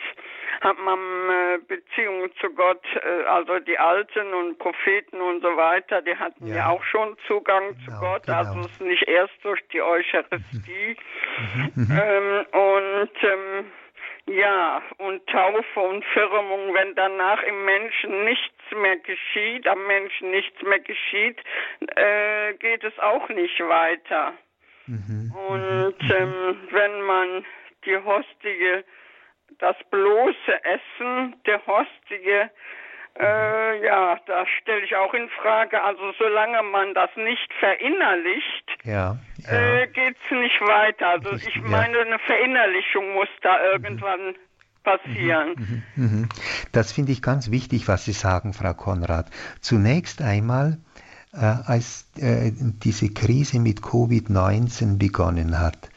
[0.61, 6.01] hat man äh, Beziehungen zu Gott, äh, also die Alten und Propheten und so weiter,
[6.01, 8.38] die hatten ja, ja auch schon Zugang genau, zu Gott, genau.
[8.38, 10.97] also es ist nicht erst durch die Eucharistie.
[11.55, 11.71] Mhm.
[11.75, 11.99] Mhm.
[11.99, 13.65] Ähm, und ähm,
[14.28, 20.61] ja, und Taufe und Firmung, wenn danach im Menschen nichts mehr geschieht, am Menschen nichts
[20.61, 21.39] mehr geschieht,
[21.95, 24.34] äh, geht es auch nicht weiter.
[24.88, 25.34] Mhm.
[25.47, 26.11] Und mhm.
[26.11, 27.45] ähm, wenn man
[27.86, 28.84] die hostige,
[29.59, 32.49] das bloße Essen der hostige
[33.20, 35.82] äh, ja, da stelle ich auch in Frage.
[35.82, 39.51] Also solange man das nicht verinnerlicht, ja, ja.
[39.51, 41.09] äh, geht es nicht weiter.
[41.09, 44.36] Also ich meine, eine Verinnerlichung muss da irgendwann
[44.84, 45.55] passieren.
[45.57, 46.30] Mhm, mhm, mhm.
[46.72, 49.30] Das finde ich ganz wichtig, was Sie sagen, Frau Konrad.
[49.59, 50.78] Zunächst einmal,
[51.34, 55.90] äh, als äh, diese Krise mit Covid-19 begonnen hat,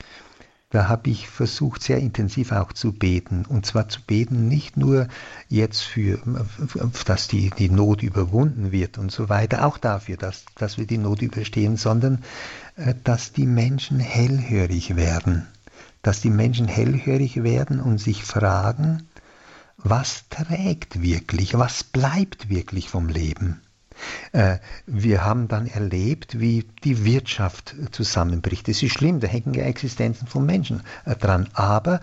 [0.74, 3.44] da habe ich versucht, sehr intensiv auch zu beten.
[3.46, 5.06] Und zwar zu beten nicht nur
[5.48, 6.18] jetzt für,
[7.06, 10.98] dass die, die Not überwunden wird und so weiter, auch dafür, dass, dass wir die
[10.98, 12.24] Not überstehen, sondern
[12.74, 15.46] äh, dass die Menschen hellhörig werden.
[16.02, 19.04] Dass die Menschen hellhörig werden und sich fragen,
[19.76, 23.60] was trägt wirklich, was bleibt wirklich vom Leben?
[24.32, 28.68] Äh, wir haben dann erlebt, wie die Wirtschaft zusammenbricht.
[28.68, 31.48] Das ist schlimm, da hängen ja Existenzen von Menschen äh, dran.
[31.54, 32.00] Aber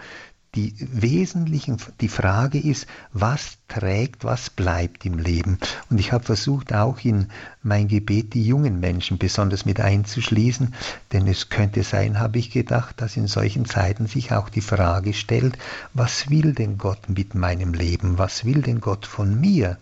[0.55, 5.57] die wesentlichen, die Frage ist, was trägt, was bleibt im Leben.
[5.89, 7.27] Und ich habe versucht, auch in
[7.63, 10.73] mein Gebet die jungen Menschen besonders mit einzuschließen,
[11.13, 15.13] denn es könnte sein, habe ich gedacht, dass in solchen Zeiten sich auch die Frage
[15.13, 15.57] stellt,
[15.93, 18.17] was will denn Gott mit meinem Leben?
[18.17, 19.77] Was will denn Gott von mir?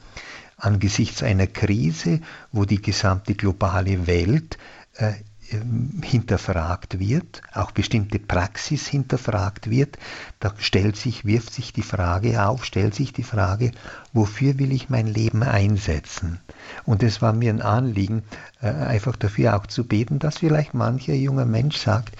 [0.59, 4.57] Angesichts einer Krise, wo die gesamte globale Welt
[4.95, 5.13] äh,
[5.51, 9.97] ähm, hinterfragt wird, auch bestimmte Praxis hinterfragt wird,
[10.39, 13.71] da stellt sich, wirft sich die Frage auf, stellt sich die Frage,
[14.13, 16.39] wofür will ich mein Leben einsetzen?
[16.85, 18.23] Und es war mir ein Anliegen,
[18.61, 22.15] äh, einfach dafür auch zu beten, dass vielleicht mancher junger Mensch sagt,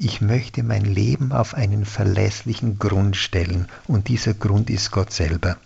[0.00, 5.56] ich möchte mein Leben auf einen verlässlichen Grund stellen und dieser Grund ist Gott selber.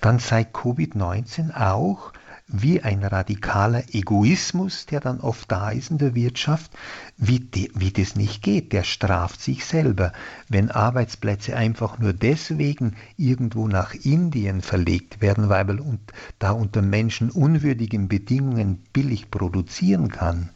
[0.00, 2.12] Dann zeigt Covid-19 auch,
[2.48, 6.72] wie ein radikaler Egoismus, der dann oft da ist in der Wirtschaft,
[7.18, 8.72] wie, de, wie das nicht geht.
[8.72, 10.12] Der straft sich selber.
[10.48, 16.00] Wenn Arbeitsplätze einfach nur deswegen irgendwo nach Indien verlegt werden, weil man
[16.40, 20.50] da unter menschenunwürdigen Bedingungen billig produzieren kann,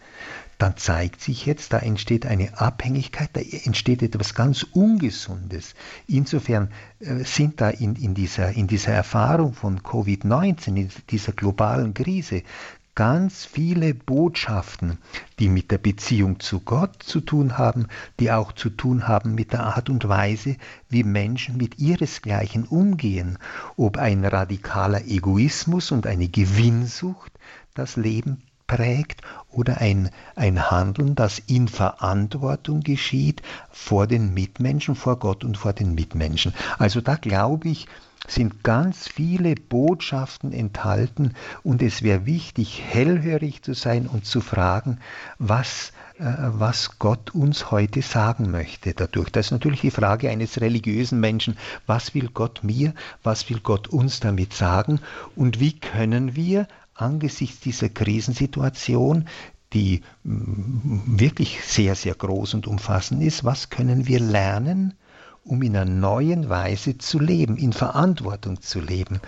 [0.63, 5.75] dann zeigt sich jetzt, da entsteht eine Abhängigkeit, da entsteht etwas ganz Ungesundes.
[6.07, 11.95] Insofern äh, sind da in, in, dieser, in dieser Erfahrung von Covid-19, in dieser globalen
[11.95, 12.45] Krise,
[12.95, 14.99] ganz viele Botschaften,
[15.41, 17.89] die mit der Beziehung zu Gott zu tun haben,
[18.21, 20.57] die auch zu tun haben mit der Art und Weise,
[20.89, 23.37] wie Menschen mit ihresgleichen umgehen,
[23.77, 27.33] ob ein radikaler Egoismus und eine Gewinnsucht
[27.75, 28.43] das Leben
[28.73, 29.21] prägt
[29.51, 35.75] oder ein, ein Handeln, das in Verantwortung geschieht vor den Mitmenschen, vor Gott und vor
[35.75, 36.55] den Mitmenschen.
[36.79, 37.87] Also da glaube ich,
[38.27, 44.99] sind ganz viele Botschaften enthalten und es wäre wichtig, hellhörig zu sein und zu fragen,
[45.39, 49.31] was, äh, was Gott uns heute sagen möchte dadurch.
[49.31, 53.89] Das ist natürlich die Frage eines religiösen Menschen, was will Gott mir, was will Gott
[53.89, 55.01] uns damit sagen
[55.37, 59.27] und wie können wir angesichts dieser Krisensituation
[59.73, 64.95] die mm, wirklich sehr, sehr groß und umfassend ist, was können wir lernen,
[65.45, 69.21] um in einer neuen Weise zu leben, in Verantwortung zu leben.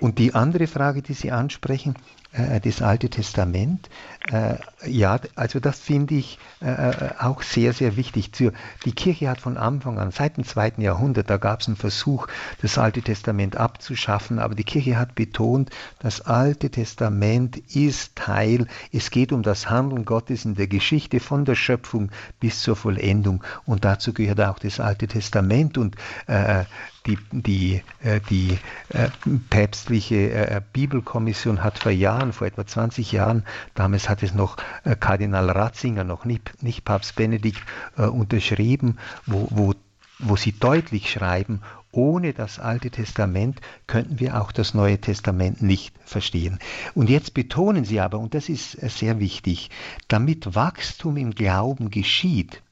[0.00, 1.94] Und die andere Frage, die Sie ansprechen,
[2.34, 3.88] äh, das Alte Testament.
[4.30, 4.56] Äh,
[4.86, 8.32] ja, also das finde ich äh, auch sehr, sehr wichtig.
[8.32, 12.26] Die Kirche hat von Anfang an, seit dem zweiten Jahrhundert, da gab es einen Versuch,
[12.60, 15.70] das Alte Testament abzuschaffen, aber die Kirche hat betont,
[16.00, 21.44] das Alte Testament ist Teil, es geht um das Handeln Gottes in der Geschichte von
[21.44, 22.10] der Schöpfung
[22.40, 26.64] bis zur Vollendung und dazu gehört auch das Alte Testament und äh,
[27.06, 29.08] die, die, äh, die äh,
[29.50, 33.44] päpstliche äh, Bibelkommission hat vor Jahren, vor etwa 20 Jahren,
[33.74, 34.56] damals hat es noch
[35.00, 37.62] Kardinal Ratzinger, noch nicht, nicht Papst Benedikt,
[37.96, 39.74] unterschrieben, wo, wo,
[40.18, 41.60] wo sie deutlich schreiben,
[41.92, 46.58] ohne das Alte Testament könnten wir auch das Neue Testament nicht verstehen.
[46.94, 49.70] Und jetzt betonen sie aber, und das ist sehr wichtig,
[50.08, 52.62] damit Wachstum im Glauben geschieht,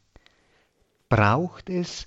[1.08, 2.06] braucht es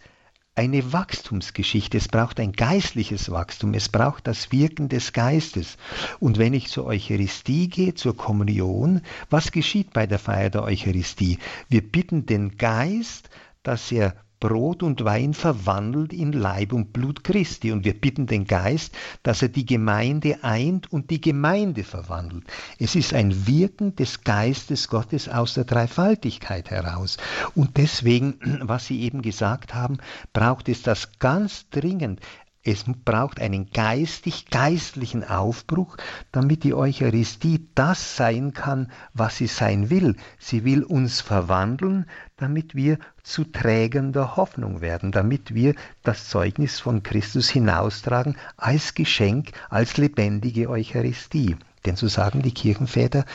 [0.56, 1.98] eine Wachstumsgeschichte.
[1.98, 3.74] Es braucht ein geistliches Wachstum.
[3.74, 5.78] Es braucht das Wirken des Geistes.
[6.20, 11.40] Und wenn ich zur Eucharistie gehe, zur Kommunion, was geschieht bei der Feier der Eucharistie?
[11.68, 13.30] Wir bitten den Geist,
[13.64, 17.72] dass er Brot und Wein verwandelt in Leib und Blut Christi.
[17.72, 22.44] Und wir bitten den Geist, dass er die Gemeinde eint und die Gemeinde verwandelt.
[22.78, 27.18] Es ist ein Wirken des Geistes Gottes aus der Dreifaltigkeit heraus.
[27.56, 29.98] Und deswegen, was Sie eben gesagt haben,
[30.32, 32.20] braucht es das ganz dringend.
[32.68, 35.98] Es braucht einen geistig-geistlichen Aufbruch,
[36.32, 40.16] damit die Eucharistie das sein kann, was sie sein will.
[40.40, 42.08] Sie will uns verwandeln,
[42.38, 48.96] damit wir zu Trägern der Hoffnung werden, damit wir das Zeugnis von Christus hinaustragen als
[48.96, 51.58] Geschenk, als lebendige Eucharistie.
[51.86, 53.26] Denn so sagen die Kirchenväter,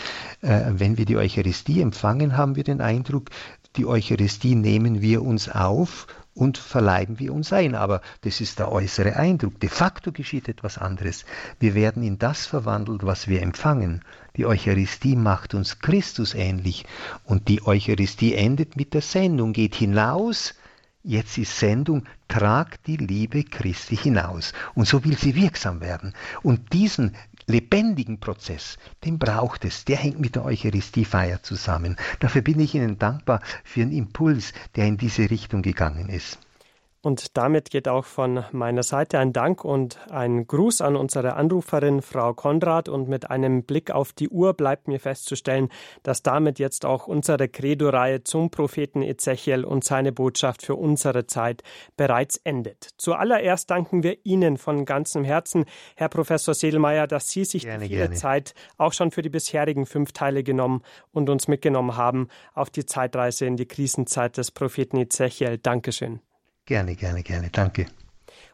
[0.42, 3.30] äh, wenn wir die Eucharistie empfangen, haben wir den Eindruck,
[3.76, 7.74] die Eucharistie nehmen wir uns auf und verleiben wir uns ein.
[7.74, 9.58] Aber das ist der äußere Eindruck.
[9.60, 11.24] De facto geschieht etwas anderes.
[11.58, 14.02] Wir werden in das verwandelt, was wir empfangen.
[14.36, 16.86] Die Eucharistie macht uns Christus ähnlich.
[17.24, 20.54] Und die Eucharistie endet mit der Sendung, geht hinaus.
[21.02, 24.52] Jetzt ist Sendung, tragt die Liebe Christi hinaus.
[24.74, 26.14] Und so will sie wirksam werden.
[26.42, 27.16] Und diesen
[27.50, 29.84] lebendigen Prozess, den braucht es.
[29.84, 31.96] Der hängt mit der Eucharistiefeier zusammen.
[32.20, 36.38] Dafür bin ich Ihnen dankbar für einen Impuls, der in diese Richtung gegangen ist.
[37.02, 42.02] Und damit geht auch von meiner Seite ein Dank und ein Gruß an unsere Anruferin
[42.02, 42.90] Frau Konrad.
[42.90, 45.70] Und mit einem Blick auf die Uhr bleibt mir festzustellen,
[46.02, 51.62] dass damit jetzt auch unsere Credo-Reihe zum Propheten Ezechiel und seine Botschaft für unsere Zeit
[51.96, 52.90] bereits endet.
[52.98, 55.64] Zuallererst danken wir Ihnen von ganzem Herzen,
[55.96, 58.14] Herr Professor Sedelmeier, dass Sie sich gerne, viele gerne.
[58.14, 60.82] Zeit auch schon für die bisherigen fünf Teile genommen
[61.12, 65.56] und uns mitgenommen haben auf die Zeitreise in die Krisenzeit des Propheten Ezechiel.
[65.56, 66.20] Dankeschön.
[66.70, 67.48] Gerne, gerne, gerne.
[67.50, 67.86] Danke.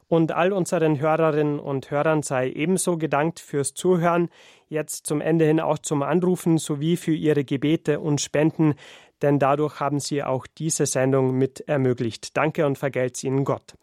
[0.09, 4.31] Und all unseren Hörerinnen und Hörern sei ebenso gedankt fürs Zuhören,
[4.71, 8.75] jetzt zum Ende hin auch zum Anrufen sowie für Ihre Gebete und Spenden,
[9.21, 12.39] denn dadurch haben Sie auch diese Sendung mit ermöglicht.
[12.39, 13.75] Danke und vergelt's Ihnen Gott.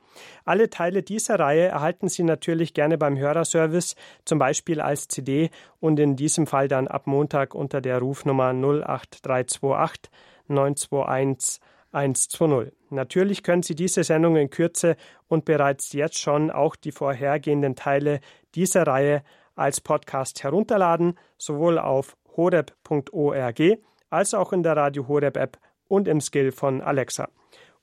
[0.46, 6.00] Alle Teile dieser Reihe erhalten Sie natürlich gerne beim Hörerservice, zum Beispiel als CD und
[6.00, 10.12] in diesem Fall dann ab Montag unter der Rufnummer 08328
[10.48, 11.62] 921
[11.94, 12.74] 120.
[12.90, 18.20] Natürlich können Sie diese Sendung in Kürze und bereits jetzt schon auch die vorhergehenden Teile
[18.56, 19.24] dieser Reihe
[19.56, 23.62] als Podcast herunterladen, sowohl auf horeb.org
[24.10, 27.30] als auch in der Radio Horeb App und im Skill von Alexa.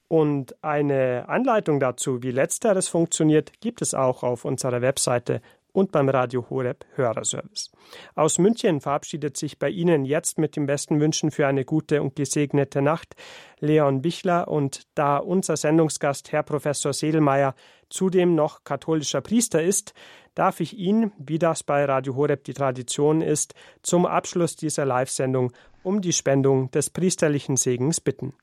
[0.08, 5.40] Und eine Anleitung dazu, wie letzteres funktioniert, gibt es auch auf unserer Webseite
[5.72, 7.70] und beim Radio Horeb Hörerservice.
[8.14, 12.16] Aus München verabschiedet sich bei Ihnen jetzt mit den besten Wünschen für eine gute und
[12.16, 13.14] gesegnete Nacht
[13.58, 17.54] Leon Bichler und da unser Sendungsgast Herr Professor Sedelmeier
[17.88, 19.94] zudem noch katholischer Priester ist,
[20.34, 25.52] darf ich ihn, wie das bei Radio Horeb die Tradition ist, zum Abschluss dieser Live-Sendung
[25.82, 28.34] um die Spendung des priesterlichen Segens bitten.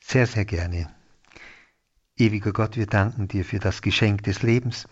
[0.00, 0.88] Sehr, sehr gerne.
[2.16, 4.86] Ewiger Gott, wir danken dir für das Geschenk des Lebens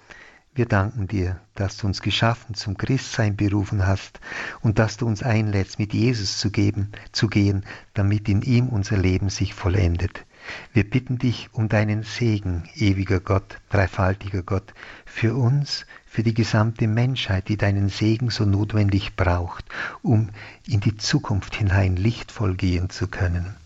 [0.56, 4.20] Wir danken dir, dass du uns geschaffen zum Christsein berufen hast
[4.60, 8.96] und dass du uns einlädst, mit Jesus zu geben, zu gehen, damit in ihm unser
[8.96, 10.24] Leben sich vollendet.
[10.72, 14.74] Wir bitten dich um deinen Segen, ewiger Gott, dreifaltiger Gott,
[15.04, 19.64] für uns, für die gesamte Menschheit, die deinen Segen so notwendig braucht,
[20.02, 20.28] um
[20.68, 23.56] in die Zukunft hinein lichtvoll gehen zu können.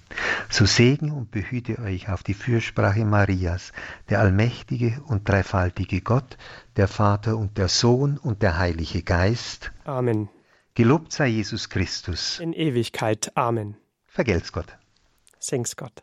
[0.49, 3.73] So segne und behüte euch auf die Fürsprache Marias,
[4.09, 6.37] der allmächtige und dreifaltige Gott,
[6.77, 9.73] der Vater und der Sohn und der Heilige Geist.
[9.85, 10.29] Amen.
[10.75, 12.39] Gelobt sei Jesus Christus.
[12.39, 13.33] In Ewigkeit.
[13.37, 13.77] Amen.
[14.07, 14.79] Vergelt's Gott.
[15.39, 16.03] Sing's Gott.